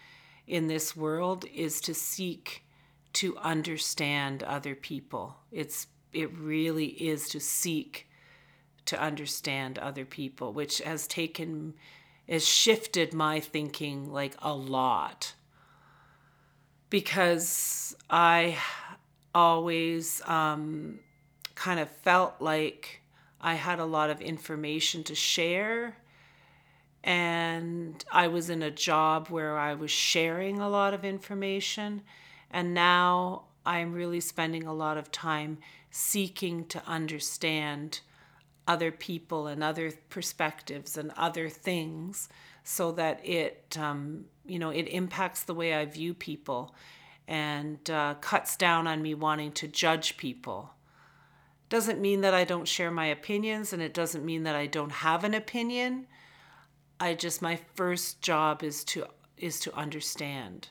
in 0.46 0.66
this 0.66 0.96
world 0.96 1.44
is 1.54 1.82
to 1.82 1.92
seek 1.92 2.64
to 3.12 3.36
understand 3.36 4.42
other 4.42 4.74
people. 4.74 5.36
It's 5.52 5.88
it 6.14 6.34
really 6.38 6.86
is 6.86 7.28
to 7.28 7.38
seek 7.38 8.08
to 8.86 8.98
understand 8.98 9.78
other 9.78 10.06
people, 10.06 10.54
which 10.54 10.78
has 10.78 11.06
taken 11.06 11.74
has 12.26 12.48
shifted 12.48 13.12
my 13.12 13.40
thinking 13.40 14.10
like 14.10 14.36
a 14.40 14.54
lot 14.54 15.34
because 16.88 17.94
I 18.08 18.56
always 19.38 20.20
um, 20.26 20.98
kind 21.54 21.78
of 21.78 21.88
felt 21.88 22.34
like 22.40 23.02
I 23.40 23.54
had 23.54 23.78
a 23.78 23.84
lot 23.84 24.10
of 24.10 24.20
information 24.20 25.04
to 25.04 25.14
share. 25.14 25.96
And 27.04 28.04
I 28.10 28.26
was 28.26 28.50
in 28.50 28.62
a 28.62 28.70
job 28.70 29.28
where 29.28 29.56
I 29.56 29.74
was 29.74 29.92
sharing 29.92 30.58
a 30.58 30.68
lot 30.68 30.92
of 30.92 31.04
information. 31.04 32.02
And 32.50 32.74
now 32.74 33.44
I'm 33.64 33.92
really 33.92 34.20
spending 34.20 34.66
a 34.66 34.74
lot 34.74 34.98
of 34.98 35.12
time 35.12 35.58
seeking 35.90 36.64
to 36.66 36.82
understand 36.84 38.00
other 38.66 38.90
people 38.90 39.46
and 39.46 39.62
other 39.62 39.92
perspectives 40.10 40.98
and 40.98 41.12
other 41.16 41.48
things 41.48 42.28
so 42.64 42.92
that 42.92 43.26
it 43.26 43.76
um, 43.78 44.26
you 44.44 44.58
know 44.58 44.68
it 44.68 44.82
impacts 44.82 45.44
the 45.44 45.54
way 45.54 45.72
i 45.72 45.86
view 45.86 46.12
people 46.12 46.74
and 47.28 47.90
uh, 47.90 48.14
cuts 48.14 48.56
down 48.56 48.86
on 48.86 49.02
me 49.02 49.14
wanting 49.14 49.52
to 49.52 49.68
judge 49.68 50.16
people. 50.16 50.70
Doesn't 51.68 52.00
mean 52.00 52.22
that 52.22 52.32
I 52.32 52.44
don't 52.44 52.66
share 52.66 52.90
my 52.90 53.06
opinions, 53.06 53.74
and 53.74 53.82
it 53.82 53.92
doesn't 53.92 54.24
mean 54.24 54.44
that 54.44 54.56
I 54.56 54.66
don't 54.66 54.90
have 54.90 55.22
an 55.22 55.34
opinion. 55.34 56.06
I 56.98 57.12
just 57.12 57.42
my 57.42 57.60
first 57.74 58.22
job 58.22 58.64
is 58.64 58.82
to 58.84 59.06
is 59.36 59.60
to 59.60 59.76
understand. 59.76 60.68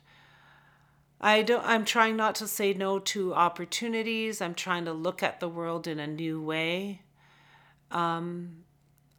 I 1.21 1.43
don't 1.43 1.63
I'm 1.63 1.85
trying 1.85 2.17
not 2.17 2.33
to 2.35 2.47
say 2.47 2.73
no 2.73 2.97
to 2.99 3.35
opportunities. 3.35 4.41
I'm 4.41 4.55
trying 4.55 4.85
to 4.85 4.93
look 4.93 5.21
at 5.21 5.39
the 5.39 5.47
world 5.47 5.87
in 5.87 5.99
a 5.99 6.07
new 6.07 6.41
way. 6.41 7.03
Um, 7.91 8.63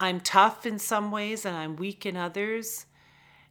I'm 0.00 0.21
tough 0.21 0.66
in 0.66 0.78
some 0.78 1.11
ways 1.11 1.47
and 1.47 1.57
I'm 1.57 1.76
weak 1.76 2.04
in 2.04 2.16
others 2.16 2.87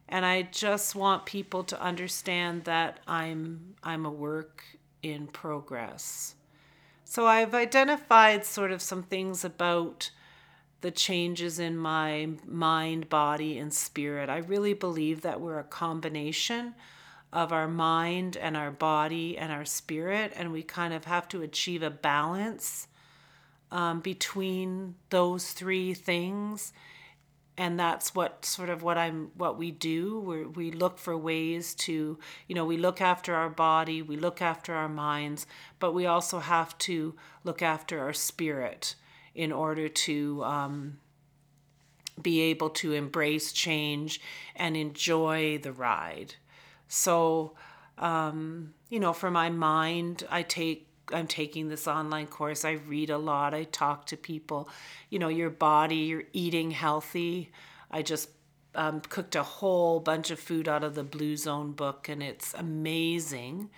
and 0.08 0.24
I 0.24 0.42
just 0.42 0.94
want 0.94 1.26
people 1.26 1.64
to 1.64 1.80
understand 1.80 2.64
that 2.64 3.00
I'm 3.06 3.74
I'm 3.82 4.06
a 4.06 4.10
work 4.10 4.64
in 5.02 5.26
progress. 5.26 6.34
So 7.04 7.26
I've 7.26 7.54
identified 7.54 8.44
sort 8.44 8.70
of 8.70 8.82
some 8.82 9.02
things 9.02 9.44
about 9.44 10.10
the 10.80 10.90
changes 10.90 11.58
in 11.58 11.76
my 11.76 12.28
mind, 12.46 13.08
body, 13.08 13.58
and 13.58 13.72
spirit. 13.72 14.28
I 14.28 14.38
really 14.38 14.74
believe 14.74 15.22
that 15.22 15.40
we're 15.40 15.58
a 15.58 15.64
combination 15.64 16.74
of 17.32 17.52
our 17.52 17.68
mind 17.68 18.36
and 18.36 18.56
our 18.56 18.70
body 18.70 19.36
and 19.36 19.52
our 19.52 19.64
spirit, 19.64 20.32
and 20.36 20.52
we 20.52 20.62
kind 20.62 20.94
of 20.94 21.04
have 21.04 21.28
to 21.28 21.42
achieve 21.42 21.82
a 21.82 21.90
balance 21.90 22.88
um, 23.70 24.00
between 24.00 24.94
those 25.10 25.52
three 25.52 25.92
things 25.94 26.72
and 27.58 27.78
that's 27.78 28.14
what 28.14 28.44
sort 28.44 28.70
of 28.70 28.84
what 28.84 28.96
I'm 28.96 29.32
what 29.34 29.58
we 29.58 29.72
do. 29.72 30.20
We 30.20 30.44
we 30.46 30.70
look 30.70 30.96
for 30.96 31.18
ways 31.18 31.74
to 31.74 32.16
you 32.46 32.54
know 32.54 32.64
we 32.64 32.76
look 32.76 33.00
after 33.00 33.34
our 33.34 33.50
body 33.50 34.00
we 34.00 34.16
look 34.16 34.40
after 34.40 34.74
our 34.74 34.88
minds 34.88 35.44
but 35.80 35.92
we 35.92 36.06
also 36.06 36.38
have 36.38 36.78
to 36.78 37.16
look 37.42 37.60
after 37.60 38.00
our 38.00 38.12
spirit 38.12 38.94
in 39.34 39.50
order 39.50 39.88
to 39.88 40.42
um, 40.44 40.98
be 42.22 42.40
able 42.42 42.70
to 42.70 42.92
embrace 42.92 43.52
change 43.52 44.20
and 44.54 44.76
enjoy 44.76 45.58
the 45.58 45.72
ride. 45.72 46.36
So 46.86 47.54
um, 47.98 48.72
you 48.88 49.00
know 49.00 49.12
for 49.12 49.32
my 49.32 49.50
mind 49.50 50.24
I 50.30 50.42
take 50.42 50.87
I'm 51.12 51.26
taking 51.26 51.68
this 51.68 51.86
online 51.88 52.26
course. 52.26 52.64
I 52.64 52.72
read 52.72 53.10
a 53.10 53.18
lot. 53.18 53.54
I 53.54 53.64
talk 53.64 54.06
to 54.06 54.16
people. 54.16 54.68
You 55.10 55.18
know, 55.18 55.28
your 55.28 55.50
body, 55.50 55.96
you're 55.96 56.24
eating 56.32 56.70
healthy. 56.70 57.50
I 57.90 58.02
just 58.02 58.30
um, 58.74 59.00
cooked 59.00 59.36
a 59.36 59.42
whole 59.42 60.00
bunch 60.00 60.30
of 60.30 60.38
food 60.38 60.68
out 60.68 60.84
of 60.84 60.94
the 60.94 61.04
Blue 61.04 61.36
Zone 61.36 61.72
book, 61.72 62.08
and 62.08 62.22
it's 62.22 62.54
amazing. 62.54 63.70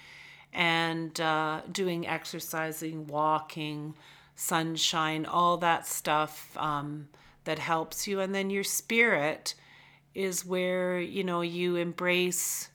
And 0.52 1.20
uh, 1.20 1.62
doing 1.70 2.06
exercising, 2.06 3.06
walking, 3.06 3.94
sunshine, 4.34 5.26
all 5.26 5.56
that 5.58 5.86
stuff 5.86 6.56
um, 6.56 7.08
that 7.44 7.58
helps 7.58 8.08
you. 8.08 8.20
And 8.20 8.34
then 8.34 8.50
your 8.50 8.64
spirit 8.64 9.54
is 10.14 10.44
where, 10.44 11.00
you 11.00 11.24
know, 11.24 11.40
you 11.40 11.76
embrace 11.76 12.68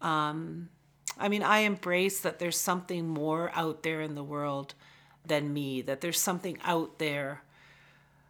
Um, 0.00 0.68
I 1.16 1.28
mean, 1.28 1.42
I 1.42 1.60
embrace 1.60 2.20
that 2.20 2.38
there's 2.38 2.58
something 2.58 3.08
more 3.08 3.50
out 3.54 3.82
there 3.82 4.00
in 4.00 4.14
the 4.14 4.22
world 4.22 4.74
than 5.24 5.52
me, 5.52 5.82
that 5.82 6.00
there's 6.00 6.20
something 6.20 6.58
out 6.64 6.98
there. 6.98 7.42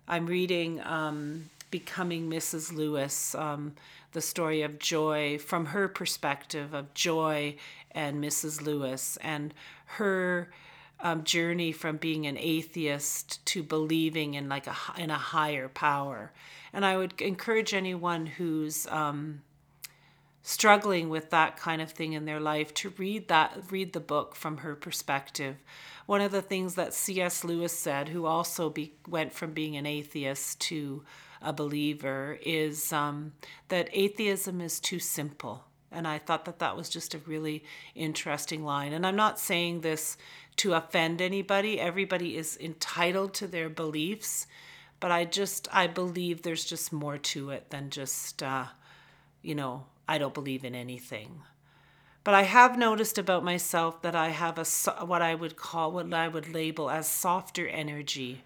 I'm 0.06 0.26
reading 0.26 0.80
um, 0.82 1.50
Becoming 1.70 2.30
Mrs. 2.30 2.72
Lewis, 2.72 3.34
um, 3.34 3.74
the 4.12 4.20
story 4.20 4.62
of 4.62 4.78
Joy 4.78 5.38
from 5.38 5.66
her 5.66 5.86
perspective 5.86 6.72
of 6.72 6.94
Joy 6.94 7.56
and 7.90 8.22
Mrs. 8.22 8.62
Lewis 8.62 9.18
and 9.20 9.52
her 9.84 10.50
um, 11.00 11.24
journey 11.24 11.72
from 11.72 11.96
being 11.96 12.26
an 12.26 12.38
atheist 12.38 13.44
to 13.46 13.62
believing 13.62 14.34
in 14.34 14.48
like 14.48 14.66
a 14.66 14.76
in 14.96 15.10
a 15.10 15.18
higher 15.18 15.68
power. 15.68 16.32
And 16.72 16.84
I 16.84 16.96
would 16.96 17.20
encourage 17.20 17.74
anyone 17.74 18.26
who's 18.26 18.86
um, 18.88 19.42
struggling 20.48 21.10
with 21.10 21.28
that 21.28 21.58
kind 21.58 21.82
of 21.82 21.90
thing 21.90 22.14
in 22.14 22.24
their 22.24 22.40
life 22.40 22.72
to 22.72 22.88
read 22.96 23.28
that 23.28 23.54
read 23.70 23.92
the 23.92 24.00
book 24.00 24.34
from 24.34 24.56
her 24.56 24.74
perspective. 24.74 25.56
One 26.06 26.22
of 26.22 26.32
the 26.32 26.40
things 26.40 26.74
that 26.74 26.94
cs 26.94 27.44
lewis 27.44 27.78
said 27.78 28.08
who 28.08 28.24
also 28.24 28.70
be, 28.70 28.94
went 29.06 29.34
from 29.34 29.52
being 29.52 29.76
an 29.76 29.84
atheist 29.84 30.58
to 30.62 31.04
a 31.42 31.52
believer 31.52 32.38
is 32.40 32.94
um, 32.94 33.34
that 33.68 33.90
atheism 33.92 34.62
is 34.62 34.80
too 34.80 34.98
simple. 34.98 35.64
And 35.92 36.08
i 36.08 36.16
thought 36.16 36.46
that 36.46 36.60
that 36.60 36.78
was 36.78 36.88
just 36.88 37.14
a 37.14 37.18
really 37.26 37.62
interesting 37.94 38.64
line. 38.64 38.94
And 38.94 39.06
i'm 39.06 39.16
not 39.16 39.38
saying 39.38 39.82
this 39.82 40.16
to 40.56 40.72
offend 40.72 41.20
anybody. 41.20 41.78
Everybody 41.78 42.38
is 42.38 42.56
entitled 42.58 43.34
to 43.34 43.46
their 43.46 43.68
beliefs 43.68 44.46
but 44.98 45.10
i 45.12 45.24
just 45.26 45.68
i 45.72 45.86
believe 45.86 46.42
there's 46.42 46.64
just 46.64 46.92
more 46.92 47.18
to 47.18 47.50
it 47.50 47.70
than 47.70 47.88
just 47.88 48.42
uh, 48.42 48.64
you 49.42 49.54
know 49.54 49.84
I 50.08 50.18
don't 50.18 50.34
believe 50.34 50.64
in 50.64 50.74
anything. 50.74 51.42
But 52.24 52.34
I 52.34 52.42
have 52.42 52.76
noticed 52.78 53.18
about 53.18 53.44
myself 53.44 54.02
that 54.02 54.16
I 54.16 54.30
have 54.30 54.58
a 54.58 54.64
what 55.04 55.22
I 55.22 55.34
would 55.34 55.56
call 55.56 55.92
what 55.92 56.12
I 56.12 56.28
would 56.28 56.52
label 56.52 56.90
as 56.90 57.08
softer 57.08 57.68
energy 57.68 58.44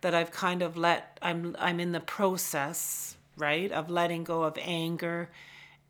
that 0.00 0.14
I've 0.14 0.30
kind 0.30 0.62
of 0.62 0.76
let 0.76 1.18
I'm 1.22 1.56
I'm 1.58 1.80
in 1.80 1.92
the 1.92 2.00
process, 2.00 3.16
right, 3.36 3.72
of 3.72 3.88
letting 3.88 4.22
go 4.22 4.42
of 4.42 4.58
anger 4.60 5.30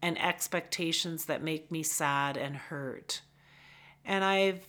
and 0.00 0.20
expectations 0.20 1.24
that 1.24 1.42
make 1.42 1.70
me 1.70 1.82
sad 1.82 2.36
and 2.36 2.56
hurt. 2.56 3.22
And 4.04 4.22
I've 4.22 4.64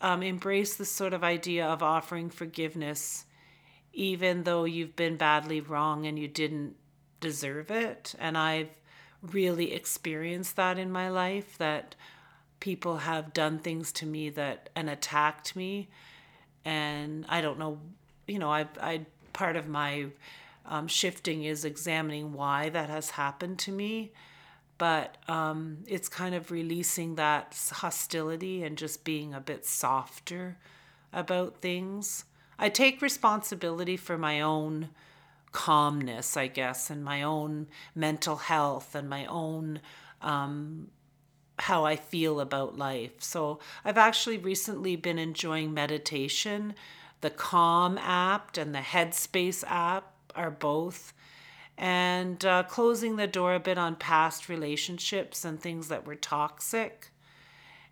um, 0.00 0.22
embraced 0.22 0.76
this 0.76 0.90
sort 0.90 1.14
of 1.14 1.24
idea 1.24 1.66
of 1.66 1.82
offering 1.82 2.30
forgiveness, 2.30 3.24
even 3.92 4.42
though 4.42 4.64
you've 4.64 4.96
been 4.96 5.16
badly 5.16 5.60
wrong 5.60 6.04
and 6.04 6.18
you 6.18 6.28
didn't 6.28 6.76
deserve 7.20 7.70
it. 7.70 8.14
And 8.18 8.36
I've 8.36 8.70
really 9.22 9.72
experienced 9.72 10.56
that 10.56 10.78
in 10.78 10.90
my 10.90 11.08
life 11.08 11.58
that 11.58 11.94
people 12.60 12.98
have 12.98 13.32
done 13.32 13.58
things 13.58 13.92
to 13.92 14.06
me 14.06 14.30
that 14.30 14.70
and 14.74 14.88
attacked 14.88 15.56
me. 15.56 15.88
And 16.64 17.24
i 17.28 17.40
don't 17.40 17.58
know 17.58 17.78
you 18.26 18.40
know 18.40 18.50
i 18.50 18.66
i 18.80 19.06
part 19.32 19.54
of 19.54 19.68
my 19.68 20.06
um, 20.64 20.88
shifting 20.88 21.44
is 21.44 21.64
examining 21.64 22.32
why 22.32 22.68
that 22.70 22.90
has 22.90 23.10
happened 23.10 23.58
to 23.60 23.72
me. 23.72 24.12
But 24.78 25.16
um, 25.28 25.78
it's 25.86 26.08
kind 26.08 26.34
of 26.34 26.50
releasing 26.50 27.14
that 27.14 27.56
hostility 27.72 28.62
and 28.62 28.76
just 28.76 29.04
being 29.04 29.32
a 29.32 29.40
bit 29.40 29.64
softer 29.64 30.58
about 31.12 31.58
things. 31.58 32.24
I 32.58 32.68
take 32.68 33.00
responsibility 33.00 33.96
for 33.96 34.18
my 34.18 34.40
own 34.40 34.90
calmness, 35.56 36.36
I 36.36 36.48
guess, 36.48 36.90
and 36.90 37.02
my 37.02 37.22
own 37.22 37.68
mental 37.94 38.36
health 38.36 38.94
and 38.94 39.08
my 39.08 39.24
own 39.24 39.80
um, 40.20 40.88
how 41.60 41.86
I 41.86 41.96
feel 41.96 42.40
about 42.40 42.76
life. 42.76 43.14
So 43.20 43.58
I've 43.82 43.96
actually 43.96 44.36
recently 44.36 44.96
been 44.96 45.18
enjoying 45.18 45.72
meditation. 45.72 46.74
The 47.22 47.30
Calm 47.30 47.96
app 47.96 48.58
and 48.58 48.74
the 48.74 48.80
Headspace 48.80 49.64
app 49.66 50.12
are 50.34 50.50
both. 50.50 51.14
And 51.78 52.44
uh, 52.44 52.64
closing 52.64 53.16
the 53.16 53.26
door 53.26 53.54
a 53.54 53.60
bit 53.60 53.78
on 53.78 53.96
past 53.96 54.50
relationships 54.50 55.42
and 55.42 55.58
things 55.58 55.88
that 55.88 56.06
were 56.06 56.16
toxic. 56.16 57.08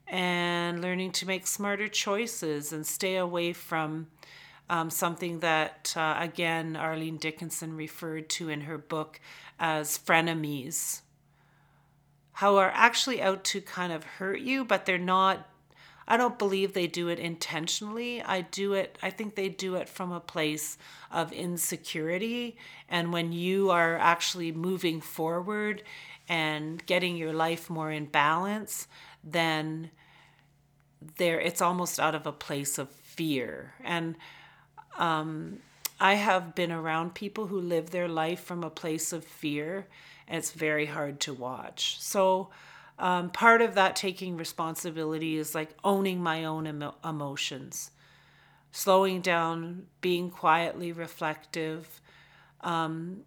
And 0.06 0.82
learning 0.82 1.12
to 1.12 1.26
make 1.26 1.46
smarter 1.46 1.88
choices 1.88 2.74
and 2.74 2.86
stay 2.86 3.16
away 3.16 3.54
from 3.54 4.08
um, 4.68 4.90
something 4.90 5.40
that, 5.40 5.94
uh, 5.96 6.16
again, 6.18 6.76
Arlene 6.76 7.18
Dickinson 7.18 7.76
referred 7.76 8.28
to 8.30 8.48
in 8.48 8.62
her 8.62 8.78
book 8.78 9.20
as 9.58 9.98
frenemies, 9.98 11.02
how 12.32 12.56
are 12.56 12.72
actually 12.74 13.22
out 13.22 13.44
to 13.44 13.60
kind 13.60 13.92
of 13.92 14.04
hurt 14.04 14.40
you, 14.40 14.64
but 14.64 14.86
they're 14.86 14.98
not. 14.98 15.48
I 16.06 16.18
don't 16.18 16.38
believe 16.38 16.72
they 16.72 16.86
do 16.86 17.08
it 17.08 17.18
intentionally. 17.18 18.20
I 18.20 18.42
do 18.42 18.74
it, 18.74 18.98
I 19.02 19.08
think 19.10 19.36
they 19.36 19.48
do 19.48 19.76
it 19.76 19.88
from 19.88 20.12
a 20.12 20.20
place 20.20 20.76
of 21.10 21.32
insecurity. 21.32 22.58
And 22.88 23.12
when 23.12 23.32
you 23.32 23.70
are 23.70 23.96
actually 23.96 24.52
moving 24.52 25.00
forward 25.00 25.82
and 26.28 26.84
getting 26.84 27.16
your 27.16 27.32
life 27.32 27.70
more 27.70 27.90
in 27.90 28.06
balance, 28.06 28.86
then 29.22 29.90
there 31.16 31.40
it's 31.40 31.62
almost 31.62 31.98
out 31.98 32.14
of 32.14 32.26
a 32.26 32.32
place 32.32 32.76
of 32.78 32.90
fear. 32.90 33.74
And 33.82 34.16
um, 34.98 35.58
I 36.00 36.14
have 36.14 36.54
been 36.54 36.72
around 36.72 37.14
people 37.14 37.46
who 37.46 37.60
live 37.60 37.90
their 37.90 38.08
life 38.08 38.42
from 38.42 38.64
a 38.64 38.70
place 38.70 39.12
of 39.12 39.24
fear, 39.24 39.86
and 40.28 40.38
it's 40.38 40.52
very 40.52 40.86
hard 40.86 41.20
to 41.20 41.34
watch. 41.34 42.00
So, 42.00 42.50
um, 42.98 43.30
part 43.30 43.60
of 43.60 43.74
that 43.74 43.96
taking 43.96 44.36
responsibility 44.36 45.36
is 45.36 45.54
like 45.54 45.70
owning 45.82 46.22
my 46.22 46.44
own 46.44 46.66
emo- 46.66 46.94
emotions, 47.04 47.90
slowing 48.72 49.20
down, 49.20 49.86
being 50.00 50.30
quietly 50.30 50.92
reflective. 50.92 52.00
Um, 52.60 53.22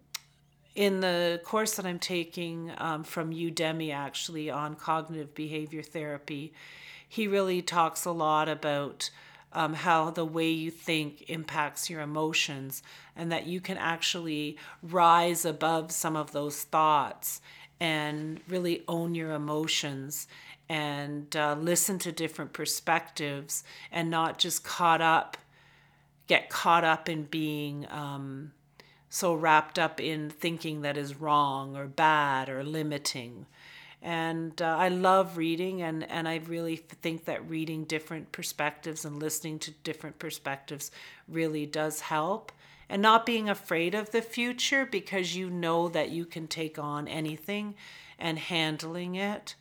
in 0.74 1.00
the 1.00 1.40
course 1.44 1.74
that 1.74 1.86
I'm 1.86 1.98
taking 1.98 2.72
um, 2.78 3.02
from 3.02 3.32
Udemy, 3.32 3.92
actually, 3.92 4.48
on 4.48 4.76
cognitive 4.76 5.34
behavior 5.34 5.82
therapy, 5.82 6.52
he 7.08 7.26
really 7.26 7.62
talks 7.62 8.04
a 8.04 8.12
lot 8.12 8.48
about 8.48 9.10
um, 9.52 9.74
how 9.74 10.10
the 10.10 10.24
way 10.24 10.50
you 10.50 10.70
think 10.70 11.24
impacts 11.28 11.88
your 11.88 12.00
emotions, 12.00 12.82
and 13.16 13.32
that 13.32 13.46
you 13.46 13.60
can 13.60 13.76
actually 13.76 14.56
rise 14.82 15.44
above 15.44 15.90
some 15.92 16.16
of 16.16 16.32
those 16.32 16.62
thoughts 16.62 17.40
and 17.80 18.40
really 18.48 18.82
own 18.88 19.14
your 19.14 19.32
emotions 19.32 20.26
and 20.68 21.34
uh, 21.36 21.56
listen 21.58 21.98
to 21.98 22.12
different 22.12 22.52
perspectives 22.52 23.64
and 23.90 24.10
not 24.10 24.38
just 24.38 24.64
caught 24.64 25.00
up, 25.00 25.36
get 26.26 26.50
caught 26.50 26.84
up 26.84 27.08
in 27.08 27.22
being 27.24 27.86
um, 27.90 28.52
so 29.08 29.32
wrapped 29.32 29.78
up 29.78 30.00
in 30.00 30.28
thinking 30.28 30.82
that 30.82 30.98
is 30.98 31.20
wrong 31.20 31.74
or 31.76 31.86
bad 31.86 32.48
or 32.48 32.62
limiting 32.62 33.46
and 34.00 34.60
uh, 34.62 34.76
I 34.78 34.88
love 34.88 35.36
reading, 35.36 35.82
and, 35.82 36.08
and 36.08 36.28
I 36.28 36.36
really 36.46 36.76
think 36.76 37.24
that 37.24 37.48
reading 37.48 37.84
different 37.84 38.30
perspectives 38.30 39.04
and 39.04 39.18
listening 39.18 39.58
to 39.60 39.72
different 39.82 40.18
perspectives 40.18 40.90
really 41.26 41.66
does 41.66 42.00
help. 42.02 42.52
And 42.88 43.02
not 43.02 43.26
being 43.26 43.50
afraid 43.50 43.94
of 43.94 44.12
the 44.12 44.22
future 44.22 44.86
because 44.86 45.36
you 45.36 45.50
know 45.50 45.88
that 45.88 46.10
you 46.10 46.24
can 46.24 46.46
take 46.46 46.78
on 46.78 47.06
anything 47.06 47.74
and 48.18 48.38
handling 48.38 49.14
it. 49.14 49.56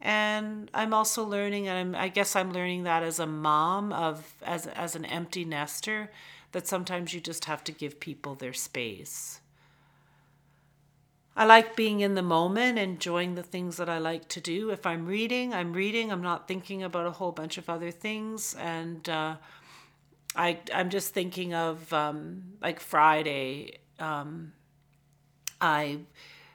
And 0.00 0.70
I'm 0.72 0.94
also 0.94 1.22
learning, 1.24 1.68
and 1.68 1.94
I'm, 1.94 2.02
I 2.02 2.08
guess 2.08 2.34
I'm 2.34 2.52
learning 2.52 2.84
that 2.84 3.02
as 3.02 3.18
a 3.18 3.26
mom 3.26 3.92
of 3.92 4.34
as 4.42 4.66
as 4.68 4.96
an 4.96 5.04
empty 5.04 5.44
nester, 5.44 6.10
that 6.52 6.66
sometimes 6.66 7.12
you 7.12 7.20
just 7.20 7.44
have 7.44 7.62
to 7.64 7.72
give 7.72 8.00
people 8.00 8.34
their 8.34 8.54
space. 8.54 9.39
I 11.36 11.44
like 11.44 11.76
being 11.76 12.00
in 12.00 12.14
the 12.14 12.22
moment, 12.22 12.78
enjoying 12.78 13.34
the 13.34 13.42
things 13.42 13.76
that 13.76 13.88
I 13.88 13.98
like 13.98 14.28
to 14.28 14.40
do. 14.40 14.70
If 14.70 14.84
I'm 14.84 15.06
reading, 15.06 15.54
I'm 15.54 15.72
reading. 15.72 16.10
I'm 16.10 16.22
not 16.22 16.48
thinking 16.48 16.82
about 16.82 17.06
a 17.06 17.12
whole 17.12 17.32
bunch 17.32 17.56
of 17.56 17.70
other 17.70 17.90
things. 17.90 18.54
And 18.58 19.08
uh, 19.08 19.36
I, 20.34 20.58
I'm 20.74 20.90
just 20.90 21.14
thinking 21.14 21.54
of 21.54 21.92
um, 21.92 22.42
like 22.60 22.80
Friday. 22.80 23.78
Um, 23.98 24.52
I, 25.60 26.00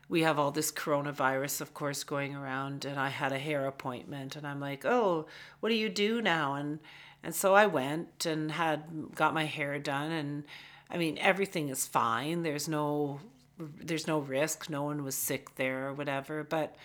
we 0.10 0.22
have 0.22 0.38
all 0.38 0.52
this 0.52 0.72
coronavirus, 0.72 1.62
of 1.62 1.74
course, 1.74 2.04
going 2.04 2.36
around, 2.36 2.86
and 2.86 3.00
I 3.00 3.10
had 3.10 3.32
a 3.32 3.40
hair 3.40 3.66
appointment, 3.68 4.36
and 4.36 4.46
I'm 4.46 4.60
like, 4.60 4.86
oh, 4.86 5.26
what 5.62 5.70
do 5.70 5.76
you 5.76 5.90
do 5.90 6.22
now? 6.22 6.56
And 6.56 6.80
and 7.24 7.34
so 7.34 7.56
I 7.56 7.66
went 7.66 8.28
and 8.28 8.52
had 8.52 9.16
got 9.16 9.34
my 9.34 9.46
hair 9.46 9.80
done, 9.80 10.12
and 10.12 10.44
I 10.92 10.98
mean 10.98 11.18
everything 11.18 11.70
is 11.70 11.88
fine. 11.88 12.44
There's 12.44 12.68
no 12.68 13.20
there's 13.58 14.08
no 14.08 14.20
risk. 14.20 14.70
No 14.70 14.84
one 14.84 15.04
was 15.04 15.16
sick 15.16 15.56
there 15.56 15.88
or 15.88 15.94
whatever. 15.94 16.44
But 16.44 16.76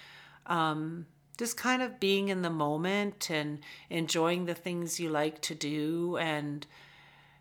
um, 0.46 1.06
just 1.38 1.56
kind 1.56 1.82
of 1.82 2.00
being 2.00 2.28
in 2.28 2.42
the 2.42 2.50
moment 2.50 3.30
and 3.30 3.60
enjoying 3.88 4.46
the 4.46 4.54
things 4.54 5.00
you 5.00 5.08
like 5.08 5.40
to 5.42 5.54
do 5.54 6.16
and, 6.18 6.66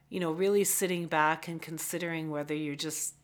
you 0.10 0.20
know, 0.20 0.32
really 0.32 0.64
sitting 0.64 1.08
back 1.08 1.48
and 1.48 1.62
considering 1.62 2.30
whether 2.30 2.56
you're 2.56 2.76
just 2.76 3.16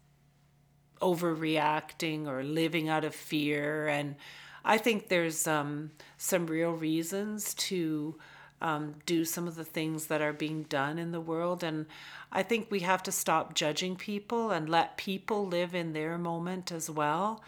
overreacting 1.01 2.27
or 2.27 2.43
living 2.43 2.89
out 2.89 3.03
of 3.03 3.15
fear. 3.15 3.87
And 3.87 4.15
I 4.63 4.77
think 4.77 5.09
there's 5.09 5.47
um, 5.47 5.91
some 6.17 6.47
real 6.47 6.71
reasons 6.71 7.53
to 7.55 8.17
um, 8.61 8.95
do 9.05 9.25
some 9.25 9.47
of 9.47 9.55
the 9.55 9.65
things 9.65 10.07
that 10.07 10.21
are 10.21 10.33
being 10.33 10.63
done 10.63 10.97
in 10.97 11.11
the 11.11 11.21
world. 11.21 11.63
And 11.63 11.85
I 12.31 12.43
think 12.43 12.69
we 12.69 12.81
have 12.81 13.03
to 13.03 13.11
stop 13.11 13.53
judging 13.53 13.95
people 13.95 14.51
and 14.51 14.69
let 14.69 14.97
people 14.97 15.45
live 15.45 15.75
in 15.75 15.93
their 15.93 16.17
moment 16.17 16.71
as 16.71 16.89
well 16.89 17.43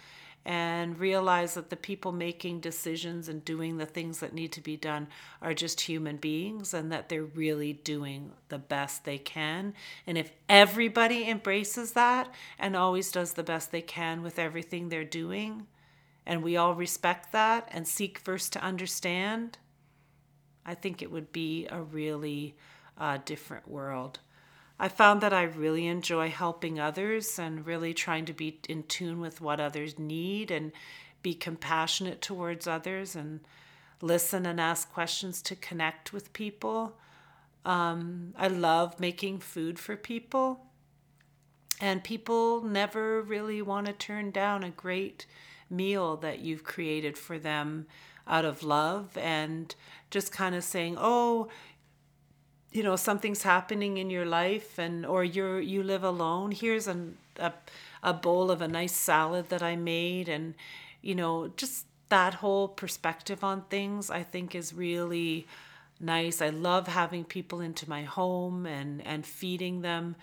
and 0.48 0.98
realize 0.98 1.56
that 1.56 1.70
the 1.70 1.76
people 1.76 2.13
making 2.13 2.62
decisions 2.62 3.28
and 3.28 3.43
doing 3.43 3.76
the 3.76 3.86
things 3.86 4.22
that 4.22 4.34
need 4.34 4.50
to 4.54 4.62
be 4.62 4.78
done 4.78 5.06
are 5.41 5.54
just 5.54 5.82
human 5.82 6.15
beings 6.15 6.74
and 6.74 6.89
that 6.89 7.10
they're 7.10 7.26
really 7.26 7.74
doing 7.74 8.32
the 8.48 8.58
best 8.58 9.04
they 9.04 9.17
can. 9.17 9.74
And 10.08 10.17
if 10.17 10.32
everybody 10.48 11.28
embraces 11.28 11.91
that 11.91 12.34
and 12.58 12.78
always 12.78 13.12
does 13.12 13.34
the 13.34 13.43
best 13.43 13.74
they 13.74 13.82
can 13.82 14.22
with 14.24 14.39
everything 14.39 14.88
they're 14.88 15.04
doing, 15.04 15.67
and 16.26 16.41
we 16.41 16.56
all 16.56 16.76
respect 16.76 17.34
that 17.34 17.67
and 17.74 17.86
seek 17.86 18.17
first 18.17 18.54
to 18.54 18.63
understand, 18.63 19.58
I 20.68 20.76
think 20.76 21.02
it 21.02 21.10
would 21.10 21.32
be 21.32 21.66
a 21.72 21.82
really 21.82 22.56
uh, 22.98 23.20
different 23.24 23.68
world. 23.68 24.20
I 24.80 24.90
found 24.90 25.22
that 25.22 25.34
I 25.34 25.44
really 25.44 25.88
enjoy 25.88 26.30
helping 26.30 26.80
others 26.80 27.40
and 27.40 27.66
really 27.66 27.94
trying 27.94 28.26
to 28.26 28.34
be 28.34 28.60
in 28.70 28.84
tune 28.84 29.20
with 29.20 29.42
what 29.42 29.60
others 29.60 29.98
need 29.98 30.52
and 30.52 30.72
be 31.24 31.34
compassionate 31.34 32.22
towards 32.22 32.68
others 32.68 33.16
and 33.16 33.40
listen 34.02 34.46
and 34.46 34.62
ask 34.62 34.92
questions 34.92 35.42
to 35.44 35.56
connect 35.56 36.14
with 36.14 36.34
people. 36.34 36.98
Um, 37.66 38.34
I 38.38 38.50
love 38.50 39.00
making 39.00 39.40
food 39.40 39.80
for 39.80 39.96
people, 39.96 40.66
and 41.82 42.04
people 42.04 42.62
never 42.62 43.22
really 43.22 43.62
want 43.62 43.88
to 43.88 43.94
turn 43.94 44.32
down 44.32 44.64
a 44.64 44.70
great 44.70 45.26
meal 45.70 46.18
that 46.18 46.40
you've 46.40 46.64
created 46.64 47.18
for 47.18 47.40
them 47.40 47.88
out 48.28 48.46
of 48.46 48.63
love 48.63 49.18
and 49.18 49.74
just 50.10 50.32
kind 50.32 50.56
of 50.56 50.63
saying, 50.63 50.96
oh, 51.00 51.48
you 52.72 52.84
know 52.84 52.96
something's 52.96 53.44
happening 53.44 53.98
in 53.98 54.10
your 54.10 54.26
life 54.26 54.78
and 54.78 55.06
or 55.06 55.24
you're 55.24 55.60
you 55.60 55.82
live 55.82 56.04
alone 56.04 56.52
here's 56.52 56.86
an, 56.86 57.18
a 57.40 57.52
a 58.04 58.13
bowl 58.13 58.52
of 58.52 58.62
a 58.62 58.68
nice 58.68 58.94
salad 58.96 59.50
that 59.50 59.63
I 59.63 59.76
made 59.76 60.28
and 60.30 60.54
you 61.02 61.16
know 61.16 61.48
just 61.56 61.86
that 62.10 62.36
whole 62.36 62.68
perspective 62.68 63.44
on 63.44 63.63
things 63.63 64.10
I 64.10 64.24
think 64.24 64.54
is 64.54 64.74
really 64.74 65.48
nice. 66.00 66.42
I 66.42 66.50
love 66.50 66.88
having 66.88 67.24
people 67.24 67.60
into 67.62 67.90
my 67.90 68.04
home 68.04 68.66
and 68.66 69.06
and 69.06 69.26
feeding 69.26 69.82
them 69.82 70.16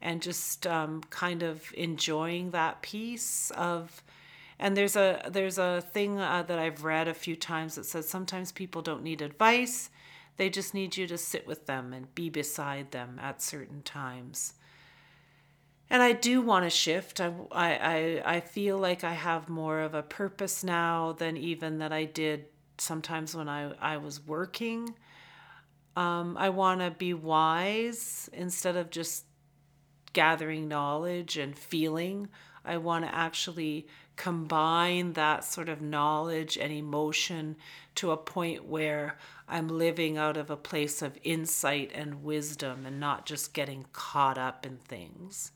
and 0.00 0.22
just 0.22 0.66
um, 0.66 1.02
kind 1.10 1.42
of 1.42 1.72
enjoying 1.74 2.50
that 2.52 2.82
piece 2.82 3.50
of 3.50 4.02
and 4.58 4.76
there's 4.76 4.96
a 4.96 5.28
there's 5.30 5.58
a 5.58 5.80
thing 5.92 6.18
uh, 6.18 6.42
that 6.42 6.58
I've 6.58 6.84
read 6.84 7.08
a 7.08 7.14
few 7.14 7.36
times 7.36 7.74
that 7.76 7.86
says 7.86 8.08
sometimes 8.08 8.52
people 8.52 8.82
don't 8.82 9.02
need 9.02 9.22
advice 9.22 9.90
they 10.38 10.48
just 10.48 10.72
need 10.72 10.96
you 10.96 11.06
to 11.08 11.18
sit 11.18 11.46
with 11.46 11.66
them 11.66 11.92
and 11.92 12.14
be 12.14 12.30
beside 12.30 12.92
them 12.92 13.18
at 13.20 13.42
certain 13.42 13.82
times. 13.82 14.54
And 15.90 16.00
I 16.00 16.12
do 16.12 16.40
want 16.40 16.64
to 16.64 16.70
shift. 16.70 17.20
I, 17.20 17.32
I, 17.52 18.22
I 18.24 18.40
feel 18.40 18.78
like 18.78 19.02
I 19.02 19.14
have 19.14 19.48
more 19.48 19.80
of 19.80 19.94
a 19.94 20.02
purpose 20.02 20.62
now 20.62 21.12
than 21.12 21.36
even 21.36 21.78
that 21.78 21.92
I 21.92 22.04
did 22.04 22.46
sometimes 22.78 23.34
when 23.34 23.48
I, 23.48 23.72
I 23.80 23.96
was 23.96 24.24
working. 24.24 24.94
Um, 25.96 26.36
I 26.38 26.50
want 26.50 26.82
to 26.82 26.92
be 26.92 27.14
wise 27.14 28.30
instead 28.32 28.76
of 28.76 28.90
just 28.90 29.24
gathering 30.12 30.68
knowledge 30.68 31.36
and 31.36 31.58
feeling. 31.58 32.28
I 32.64 32.76
want 32.76 33.04
to 33.06 33.12
actually 33.12 33.88
combine 34.18 35.14
that 35.14 35.44
sort 35.44 35.68
of 35.68 35.80
knowledge 35.80 36.58
and 36.58 36.72
emotion 36.72 37.56
to 37.94 38.10
a 38.10 38.16
point 38.16 38.66
where 38.66 39.16
I'm 39.48 39.68
living 39.68 40.18
out 40.18 40.36
of 40.36 40.50
a 40.50 40.56
place 40.56 41.00
of 41.00 41.18
insight 41.22 41.92
and 41.94 42.22
wisdom 42.22 42.84
and 42.84 43.00
not 43.00 43.24
just 43.24 43.54
getting 43.54 43.86
caught 43.92 44.36
up 44.36 44.66
in 44.66 44.78
things. 44.78 45.52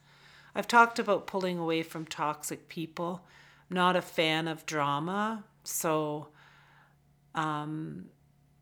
I've 0.55 0.69
talked 0.69 0.99
about 0.99 1.27
pulling 1.27 1.59
away 1.59 1.83
from 1.83 2.07
toxic 2.07 2.69
people. 2.69 3.27
I'm 3.69 3.75
not 3.75 3.97
a 3.97 4.03
fan 4.03 4.49
of 4.49 4.65
drama, 4.65 5.45
so 5.65 6.29
um, 7.35 8.07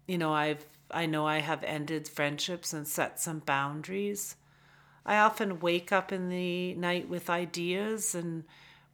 you 0.07 0.19
know, 0.19 0.33
I've 0.33 0.65
I 0.91 1.07
know 1.07 1.27
I 1.27 1.39
have 1.39 1.63
ended 1.63 2.09
friendships 2.09 2.73
and 2.73 2.89
set 2.89 3.21
some 3.21 3.41
boundaries. 3.41 4.37
I 5.07 5.19
often 5.19 5.61
wake 5.61 5.93
up 5.93 6.11
in 6.11 6.29
the 6.29 6.75
night 6.75 7.09
with 7.09 7.31
ideas 7.31 8.15
and 8.15 8.45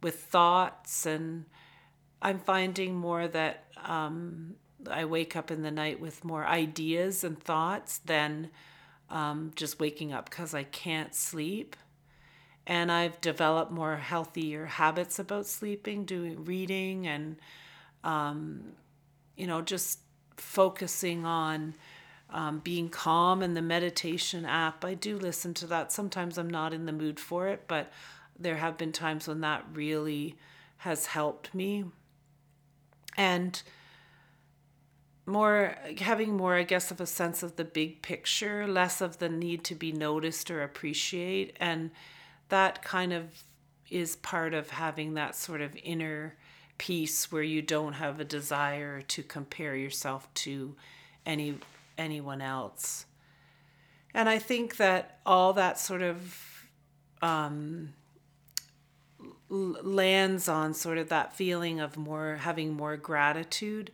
with 0.01 0.19
thoughts, 0.19 1.05
and 1.05 1.45
I'm 2.21 2.39
finding 2.39 2.95
more 2.95 3.27
that 3.27 3.65
um, 3.83 4.55
I 4.89 5.05
wake 5.05 5.35
up 5.35 5.51
in 5.51 5.63
the 5.63 5.71
night 5.71 5.99
with 5.99 6.23
more 6.23 6.45
ideas 6.45 7.23
and 7.23 7.41
thoughts 7.41 7.99
than 7.99 8.49
um, 9.09 9.51
just 9.55 9.79
waking 9.79 10.13
up 10.13 10.29
because 10.29 10.53
I 10.53 10.63
can't 10.63 11.15
sleep. 11.15 11.75
And 12.65 12.91
I've 12.91 13.21
developed 13.21 13.71
more 13.71 13.95
healthier 13.95 14.65
habits 14.65 15.19
about 15.19 15.45
sleeping, 15.45 16.03
doing 16.03 16.43
reading, 16.43 17.07
and 17.07 17.37
um, 18.03 18.73
you 19.37 19.47
know, 19.47 19.61
just 19.61 19.99
focusing 20.35 21.25
on 21.25 21.75
um, 22.29 22.59
being 22.59 22.89
calm. 22.89 23.41
And 23.41 23.55
the 23.55 23.61
meditation 23.61 24.45
app, 24.45 24.83
I 24.83 24.95
do 24.95 25.17
listen 25.17 25.53
to 25.55 25.67
that. 25.67 25.93
Sometimes 25.93 26.37
I'm 26.37 26.49
not 26.49 26.73
in 26.73 26.85
the 26.85 26.91
mood 26.91 27.21
for 27.21 27.47
it, 27.47 27.63
but 27.67 27.89
there 28.39 28.57
have 28.57 28.77
been 28.77 28.91
times 28.91 29.27
when 29.27 29.41
that 29.41 29.65
really 29.73 30.35
has 30.77 31.07
helped 31.07 31.53
me. 31.53 31.85
And 33.17 33.61
more 35.27 35.75
having 35.99 36.35
more 36.35 36.55
i 36.55 36.63
guess 36.63 36.89
of 36.89 37.01
a 37.01 37.05
sense 37.05 37.43
of 37.43 37.57
the 37.57 37.65
big 37.65 38.01
picture 38.01 38.65
less 38.65 39.01
of 39.01 39.19
the 39.19 39.27
need 39.27 39.63
to 39.63 39.75
be 39.75 39.91
noticed 39.91 40.49
or 40.49 40.63
appreciate 40.63 41.55
and 41.59 41.91
that 42.47 42.81
kind 42.81 43.11
of 43.11 43.43
is 43.89 44.15
part 44.15 44.53
of 44.53 44.69
having 44.69 45.13
that 45.13 45.35
sort 45.35 45.61
of 45.61 45.75
inner 45.83 46.35
peace 46.77 47.29
where 47.29 47.43
you 47.43 47.61
don't 47.61 47.93
have 47.93 48.19
a 48.19 48.23
desire 48.23 49.01
to 49.01 49.21
compare 49.21 49.75
yourself 49.75 50.33
to 50.33 50.75
any 51.25 51.55
anyone 51.97 52.41
else 52.41 53.05
and 54.13 54.29
i 54.29 54.39
think 54.39 54.77
that 54.77 55.19
all 55.25 55.51
that 55.51 55.77
sort 55.77 56.01
of 56.01 56.47
um, 57.21 57.93
lands 59.49 60.47
on 60.47 60.73
sort 60.73 60.97
of 60.97 61.09
that 61.09 61.33
feeling 61.33 61.79
of 61.79 61.97
more 61.97 62.37
having 62.41 62.73
more 62.73 62.97
gratitude 62.97 63.91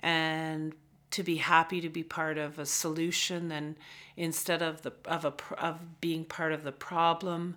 and 0.00 0.74
to 1.10 1.22
be 1.22 1.36
happy 1.36 1.80
to 1.80 1.88
be 1.88 2.02
part 2.02 2.36
of 2.36 2.58
a 2.58 2.66
solution 2.66 3.50
and 3.52 3.76
instead 4.16 4.60
of 4.60 4.82
the 4.82 4.92
of 5.04 5.24
a 5.24 5.32
of 5.58 6.00
being 6.00 6.24
part 6.24 6.52
of 6.52 6.64
the 6.64 6.72
problem 6.72 7.56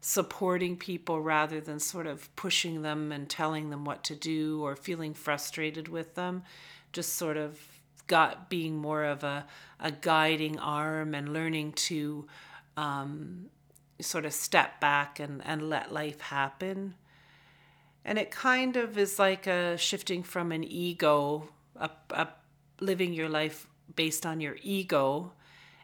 supporting 0.00 0.76
people 0.76 1.20
rather 1.20 1.60
than 1.60 1.80
sort 1.80 2.06
of 2.06 2.34
pushing 2.36 2.82
them 2.82 3.10
and 3.10 3.28
telling 3.28 3.70
them 3.70 3.84
what 3.84 4.04
to 4.04 4.14
do 4.14 4.62
or 4.62 4.76
feeling 4.76 5.12
frustrated 5.12 5.88
with 5.88 6.14
them. 6.14 6.44
Just 6.92 7.14
sort 7.14 7.36
of 7.36 7.58
got 8.06 8.48
being 8.48 8.76
more 8.76 9.02
of 9.02 9.24
a, 9.24 9.44
a 9.80 9.90
guiding 9.90 10.60
arm 10.60 11.12
and 11.12 11.32
learning 11.32 11.72
to 11.72 12.24
um, 12.76 13.46
sort 14.00 14.24
of 14.24 14.32
step 14.32 14.80
back 14.80 15.18
and, 15.18 15.42
and 15.44 15.68
let 15.68 15.92
life 15.92 16.20
happen 16.20 16.94
and 18.04 18.18
it 18.18 18.30
kind 18.30 18.76
of 18.76 18.96
is 18.96 19.18
like 19.18 19.46
a 19.46 19.76
shifting 19.76 20.22
from 20.22 20.52
an 20.52 20.62
ego 20.62 21.48
a, 21.78 21.90
a 22.10 22.28
living 22.80 23.12
your 23.12 23.28
life 23.28 23.66
based 23.94 24.26
on 24.26 24.40
your 24.40 24.56
ego 24.62 25.32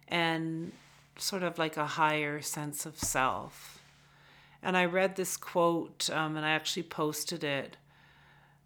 and 0.09 0.73
sort 1.17 1.43
of 1.43 1.59
like 1.59 1.77
a 1.77 1.87
higher 1.87 2.41
sense 2.41 2.87
of 2.87 2.99
self. 2.99 3.81
And 4.63 4.77
I 4.77 4.85
read 4.85 5.17
this 5.17 5.37
quote 5.37 6.09
um, 6.11 6.37
and 6.37 6.47
I 6.47 6.51
actually 6.51 6.85
posted 6.85 7.45
it 7.45 7.77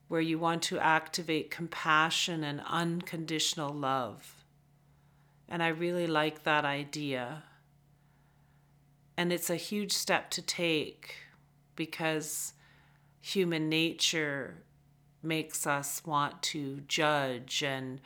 where 0.09 0.20
you 0.20 0.38
want 0.38 0.62
to 0.62 0.78
activate 0.78 1.50
compassion 1.50 2.44
and 2.44 2.61
unconditional 2.66 3.72
love. 3.72 4.44
And 5.48 5.62
I 5.62 5.68
really 5.68 6.06
like 6.06 6.44
that 6.44 6.64
idea. 6.64 7.44
And 9.16 9.33
it's 9.33 9.50
a 9.50 9.57
huge 9.57 9.92
step 9.92 10.31
to 10.31 10.42
take 10.42 11.16
because 11.74 12.52
human 13.20 13.68
nature 13.68 14.62
makes 15.22 15.66
us 15.66 16.02
want 16.05 16.42
to 16.42 16.83
judge 16.87 17.62
and 17.62 18.00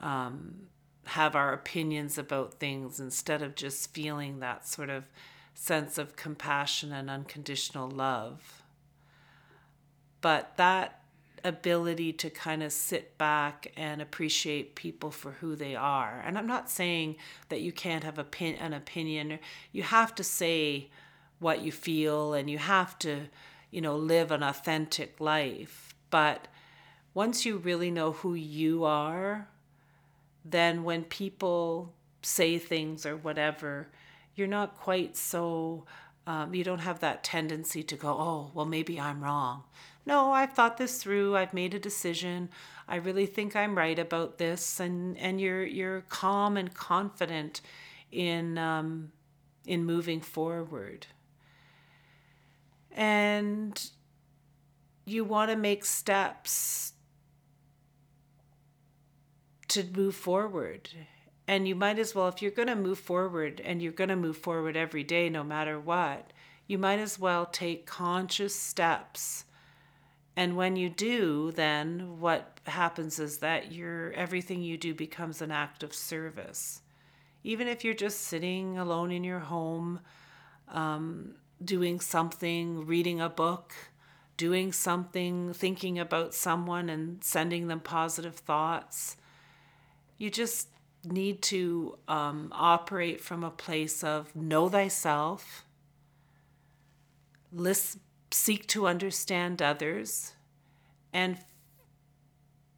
um, 0.00 0.68
have 1.06 1.34
our 1.34 1.52
opinions 1.52 2.16
about 2.18 2.54
things 2.54 3.00
instead 3.00 3.42
of 3.42 3.54
just 3.54 3.92
feeling 3.92 4.40
that 4.40 4.66
sort 4.66 4.90
of 4.90 5.04
sense 5.54 5.98
of 5.98 6.16
compassion 6.16 6.92
and 6.92 7.10
unconditional 7.10 7.90
love. 7.90 8.62
But 10.20 10.56
that 10.56 11.01
ability 11.44 12.12
to 12.12 12.30
kind 12.30 12.62
of 12.62 12.72
sit 12.72 13.18
back 13.18 13.72
and 13.76 14.00
appreciate 14.00 14.74
people 14.74 15.10
for 15.10 15.32
who 15.32 15.56
they 15.56 15.74
are. 15.74 16.22
And 16.24 16.38
I'm 16.38 16.46
not 16.46 16.70
saying 16.70 17.16
that 17.48 17.60
you 17.60 17.72
can't 17.72 18.04
have 18.04 18.18
an 18.18 18.72
opinion. 18.72 19.38
You 19.72 19.82
have 19.82 20.14
to 20.16 20.24
say 20.24 20.90
what 21.38 21.62
you 21.62 21.72
feel 21.72 22.34
and 22.34 22.48
you 22.48 22.58
have 22.58 22.98
to, 23.00 23.22
you 23.70 23.80
know, 23.80 23.96
live 23.96 24.30
an 24.30 24.42
authentic 24.42 25.20
life 25.20 25.92
but 26.12 26.46
once 27.14 27.46
you 27.46 27.56
really 27.56 27.90
know 27.90 28.12
who 28.12 28.34
you 28.34 28.84
are, 28.84 29.48
then 30.44 30.84
when 30.84 31.04
people 31.04 31.94
say 32.20 32.58
things 32.58 33.06
or 33.06 33.16
whatever, 33.16 33.88
you're 34.36 34.46
not 34.46 34.76
quite 34.78 35.16
so, 35.16 35.86
um, 36.26 36.54
you 36.54 36.62
don't 36.62 36.80
have 36.80 37.00
that 37.00 37.24
tendency 37.24 37.82
to 37.82 37.96
go, 37.96 38.08
oh, 38.08 38.50
well, 38.52 38.66
maybe 38.66 39.00
I'm 39.00 39.24
wrong. 39.24 39.64
No, 40.04 40.32
I've 40.32 40.52
thought 40.52 40.78
this 40.78 41.02
through. 41.02 41.36
I've 41.36 41.54
made 41.54 41.74
a 41.74 41.78
decision. 41.78 42.50
I 42.88 42.96
really 42.96 43.26
think 43.26 43.54
I'm 43.54 43.78
right 43.78 43.98
about 43.98 44.38
this, 44.38 44.80
and 44.80 45.16
and 45.18 45.40
you're 45.40 45.64
you're 45.64 46.02
calm 46.08 46.56
and 46.56 46.74
confident 46.74 47.60
in 48.10 48.58
um, 48.58 49.12
in 49.66 49.84
moving 49.84 50.20
forward. 50.20 51.06
And 52.90 53.90
you 55.04 55.24
want 55.24 55.50
to 55.50 55.56
make 55.56 55.84
steps 55.84 56.92
to 59.68 59.84
move 59.96 60.14
forward. 60.14 60.90
And 61.48 61.66
you 61.66 61.74
might 61.74 61.98
as 61.98 62.14
well, 62.14 62.28
if 62.28 62.40
you're 62.40 62.50
going 62.50 62.68
to 62.68 62.76
move 62.76 62.98
forward 62.98 63.60
and 63.64 63.82
you're 63.82 63.92
going 63.92 64.10
to 64.10 64.16
move 64.16 64.36
forward 64.36 64.76
every 64.76 65.02
day, 65.02 65.28
no 65.28 65.42
matter 65.42 65.80
what, 65.80 66.32
you 66.66 66.78
might 66.78 66.98
as 66.98 67.18
well 67.18 67.46
take 67.46 67.86
conscious 67.86 68.54
steps. 68.54 69.44
And 70.36 70.56
when 70.56 70.76
you 70.76 70.88
do, 70.88 71.52
then 71.52 72.18
what 72.20 72.60
happens 72.64 73.18
is 73.18 73.38
that 73.38 73.72
your 73.72 74.12
everything 74.12 74.62
you 74.62 74.78
do 74.78 74.94
becomes 74.94 75.42
an 75.42 75.50
act 75.50 75.82
of 75.82 75.94
service. 75.94 76.80
Even 77.44 77.68
if 77.68 77.84
you're 77.84 77.92
just 77.92 78.20
sitting 78.20 78.78
alone 78.78 79.10
in 79.10 79.24
your 79.24 79.40
home, 79.40 80.00
um, 80.68 81.34
doing 81.62 82.00
something, 82.00 82.86
reading 82.86 83.20
a 83.20 83.28
book, 83.28 83.74
doing 84.36 84.72
something, 84.72 85.52
thinking 85.52 85.98
about 85.98 86.34
someone 86.34 86.88
and 86.88 87.22
sending 87.22 87.68
them 87.68 87.80
positive 87.80 88.36
thoughts. 88.36 89.16
You 90.18 90.30
just 90.30 90.68
need 91.04 91.42
to 91.42 91.98
um, 92.08 92.48
operate 92.52 93.20
from 93.20 93.44
a 93.44 93.50
place 93.50 94.02
of 94.02 94.34
know 94.34 94.68
thyself, 94.68 95.64
list, 97.52 97.98
seek 98.32 98.66
to 98.68 98.86
understand 98.86 99.60
others, 99.62 100.34
and 101.12 101.38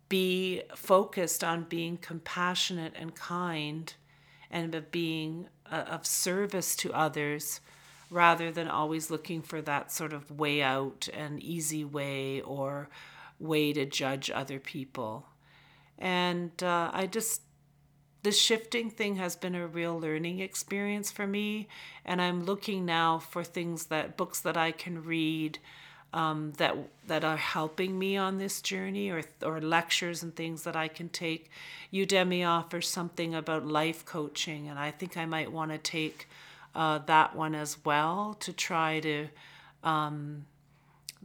be 0.08 0.62
focused 0.74 1.42
on 1.42 1.64
being 1.64 1.96
compassionate 1.96 2.92
and 2.96 3.14
kind 3.14 3.94
and 4.50 4.74
of 4.74 4.90
being 4.90 5.48
uh, 5.70 5.84
of 5.88 6.06
service 6.06 6.76
to 6.76 6.92
others 6.92 7.60
rather 8.10 8.52
than 8.52 8.68
always 8.68 9.10
looking 9.10 9.42
for 9.42 9.60
that 9.62 9.90
sort 9.90 10.12
of 10.12 10.30
way 10.30 10.62
out 10.62 11.08
and 11.12 11.42
easy 11.42 11.84
way 11.84 12.40
or 12.42 12.88
way 13.40 13.72
to 13.72 13.84
judge 13.84 14.30
other 14.30 14.60
people. 14.60 15.26
And 15.98 16.50
uh, 16.62 16.90
I 16.92 17.06
just, 17.06 17.42
the 18.24 18.32
shifting 18.32 18.90
thing 18.90 19.16
has 19.16 19.36
been 19.36 19.54
a 19.54 19.66
real 19.66 20.00
learning 20.00 20.40
experience 20.40 21.12
for 21.12 21.26
me. 21.26 21.68
And 22.04 22.20
I'm 22.20 22.44
looking 22.44 22.84
now 22.84 23.18
for 23.18 23.44
things 23.44 23.86
that, 23.86 24.16
books 24.16 24.40
that 24.40 24.56
I 24.56 24.72
can 24.72 25.04
read. 25.04 25.58
Um, 26.12 26.52
that 26.58 26.76
that 27.08 27.24
are 27.24 27.36
helping 27.36 27.98
me 27.98 28.16
on 28.16 28.38
this 28.38 28.62
journey, 28.62 29.10
or 29.10 29.22
or 29.42 29.60
lectures 29.60 30.22
and 30.22 30.32
things 30.32 30.62
that 30.62 30.76
I 30.76 30.86
can 30.86 31.08
take. 31.08 31.50
Udemy 31.92 32.46
offers 32.46 32.88
something 32.88 33.34
about 33.34 33.66
life 33.66 34.04
coaching, 34.04 34.68
and 34.68 34.78
I 34.78 34.92
think 34.92 35.16
I 35.16 35.26
might 35.26 35.50
want 35.50 35.72
to 35.72 35.78
take 35.78 36.28
uh, 36.72 36.98
that 37.06 37.34
one 37.34 37.56
as 37.56 37.84
well 37.84 38.36
to 38.38 38.52
try 38.52 39.00
to 39.00 39.26
um, 39.82 40.46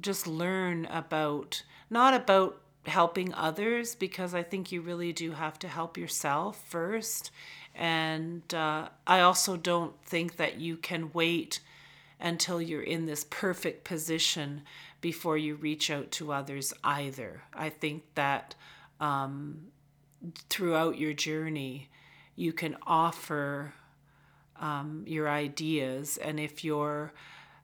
just 0.01 0.27
learn 0.27 0.85
about, 0.87 1.63
not 1.91 2.13
about 2.13 2.59
helping 2.89 3.33
others, 3.33 3.95
because 3.95 4.33
I 4.33 4.43
think 4.43 4.71
you 4.71 4.81
really 4.81 5.13
do 5.13 5.31
have 5.31 5.57
to 5.59 5.67
help 5.67 5.97
yourself 5.97 6.61
first. 6.67 7.31
And 7.75 8.53
uh, 8.53 8.89
I 9.07 9.21
also 9.21 9.55
don't 9.55 9.93
think 10.03 10.35
that 10.35 10.59
you 10.59 10.75
can 10.75 11.11
wait 11.13 11.61
until 12.19 12.61
you're 12.61 12.81
in 12.81 13.05
this 13.05 13.23
perfect 13.23 13.85
position 13.85 14.63
before 15.01 15.37
you 15.37 15.55
reach 15.55 15.89
out 15.89 16.11
to 16.11 16.33
others 16.33 16.73
either. 16.83 17.43
I 17.53 17.69
think 17.69 18.03
that 18.15 18.55
um, 18.99 19.67
throughout 20.49 20.97
your 20.97 21.13
journey, 21.13 21.89
you 22.35 22.51
can 22.51 22.75
offer 22.85 23.73
um, 24.59 25.03
your 25.07 25.29
ideas. 25.29 26.17
And 26.17 26.39
if 26.39 26.65
you're 26.65 27.13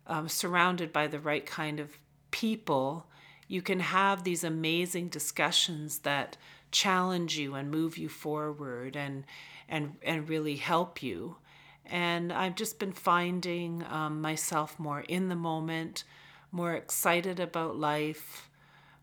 um, 0.08 0.30
surrounded 0.30 0.94
by 0.94 1.08
the 1.08 1.20
right 1.20 1.46
kind 1.46 1.80
of 1.82 1.98
people, 2.32 3.08
you 3.48 3.62
can 3.62 3.80
have 3.80 4.24
these 4.24 4.44
amazing 4.44 5.10
discussions 5.10 6.00
that 6.00 6.38
challenge 6.72 7.38
you 7.38 7.56
and 7.56 7.72
move 7.72 7.98
you 7.98 8.10
forward 8.10 8.96
and 8.96 9.24
and 9.70 9.96
and 10.04 10.30
really 10.30 10.56
help 10.56 11.02
you. 11.02 11.38
And 11.86 12.34
I've 12.34 12.56
just 12.56 12.80
been 12.80 12.94
finding 12.94 13.84
um, 13.90 14.20
myself 14.22 14.80
more 14.80 15.02
in 15.02 15.30
the 15.30 15.36
moment, 15.36 16.04
more 16.52 16.74
excited 16.74 17.40
about 17.40 17.78
life, 17.78 18.50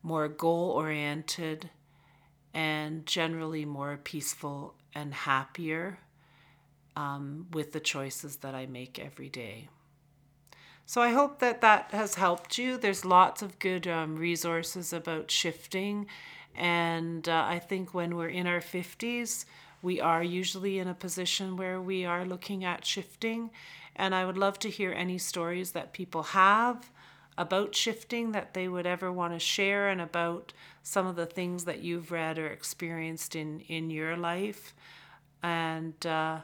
more 0.03 0.27
goal 0.29 0.71
oriented, 0.71 1.71
and 2.53 3.07
generally 3.07 3.65
more 3.65 4.01
peaceful 4.03 4.75
and 4.95 5.15
happier 5.15 6.01
um, 6.97 7.47
with 7.53 7.73
the 7.73 7.81
choices 7.81 8.37
that 8.37 8.55
I 8.55 8.67
make 8.67 8.99
every 8.99 9.29
day. 9.29 9.69
So 10.87 11.01
I 11.01 11.11
hope 11.11 11.39
that 11.39 11.61
that 11.61 11.91
has 11.93 12.17
helped 12.17 12.59
you. 12.59 12.77
There's 12.77 13.05
lots 13.05 13.41
of 13.41 13.59
good 13.59 13.87
um, 13.87 14.17
resources 14.17 14.93
about 14.93 15.31
shifting. 15.31 16.07
And 16.55 17.29
uh, 17.29 17.45
I 17.47 17.59
think 17.59 17.95
when 17.95 18.17
we're 18.17 18.29
in 18.29 18.47
our 18.47 18.61
50s, 18.61 19.45
we 19.81 20.01
are 20.01 20.23
usually 20.23 20.79
in 20.79 20.89
a 20.89 20.95
position 20.95 21.57
where 21.57 21.81
we 21.81 22.05
are 22.05 22.25
looking 22.25 22.65
at 22.65 22.85
shifting. 22.85 23.51
And 23.97 24.15
I 24.15 24.25
would 24.25 24.39
love 24.39 24.59
to 24.61 24.71
hear 24.71 24.93
any 24.93 25.19
stories 25.19 25.73
that 25.73 25.93
people 25.93 26.23
have 26.23 26.91
about 27.39 27.75
shifting 27.75 28.33
that 28.33 28.53
they 28.55 28.69
would 28.69 28.87
ever 28.87 29.11
want 29.11 29.33
to 29.33 29.39
share 29.39 29.89
and 29.89 30.01
about 30.01 30.53
some 30.83 31.07
of 31.07 31.17
the 31.17 31.27
things 31.27 31.65
that 31.65 31.81
you've 31.81 32.13
read 32.13 32.39
or 32.39 32.47
experienced 32.47 33.35
in, 33.35 33.61
in 33.61 33.91
your 33.91 34.17
life. 34.17 34.75
And 35.43 36.07
uh, 36.07 36.41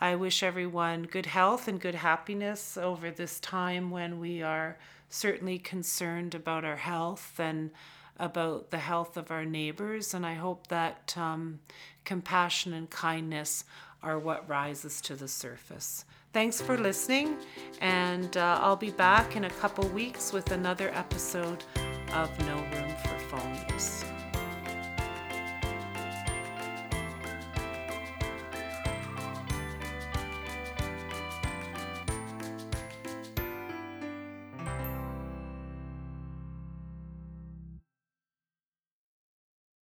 I 0.00 0.14
wish 0.14 0.42
everyone 0.42 1.04
good 1.04 1.26
health 1.26 1.66
and 1.66 1.80
good 1.80 1.96
happiness 1.96 2.76
over 2.76 3.10
this 3.10 3.40
time 3.40 3.90
when 3.90 4.20
we 4.20 4.42
are 4.42 4.78
certainly 5.10 5.58
concerned 5.58 6.34
about 6.34 6.64
our 6.64 6.76
health 6.76 7.34
and 7.38 7.70
about 8.16 8.70
the 8.70 8.78
health 8.78 9.16
of 9.16 9.30
our 9.30 9.44
neighbors. 9.44 10.14
And 10.14 10.24
I 10.24 10.34
hope 10.34 10.68
that 10.68 11.14
um, 11.16 11.60
compassion 12.04 12.72
and 12.72 12.88
kindness 12.88 13.64
are 14.02 14.18
what 14.18 14.48
rises 14.48 15.00
to 15.02 15.16
the 15.16 15.28
surface. 15.28 16.04
Thanks 16.32 16.60
for 16.60 16.76
listening, 16.76 17.38
and 17.80 18.36
uh, 18.36 18.58
I'll 18.60 18.76
be 18.76 18.90
back 18.90 19.34
in 19.34 19.44
a 19.44 19.50
couple 19.50 19.88
weeks 19.88 20.32
with 20.32 20.52
another 20.52 20.90
episode 20.90 21.64
of 22.12 22.38
No 22.46 22.54
Room 22.54 22.94
for 23.02 24.17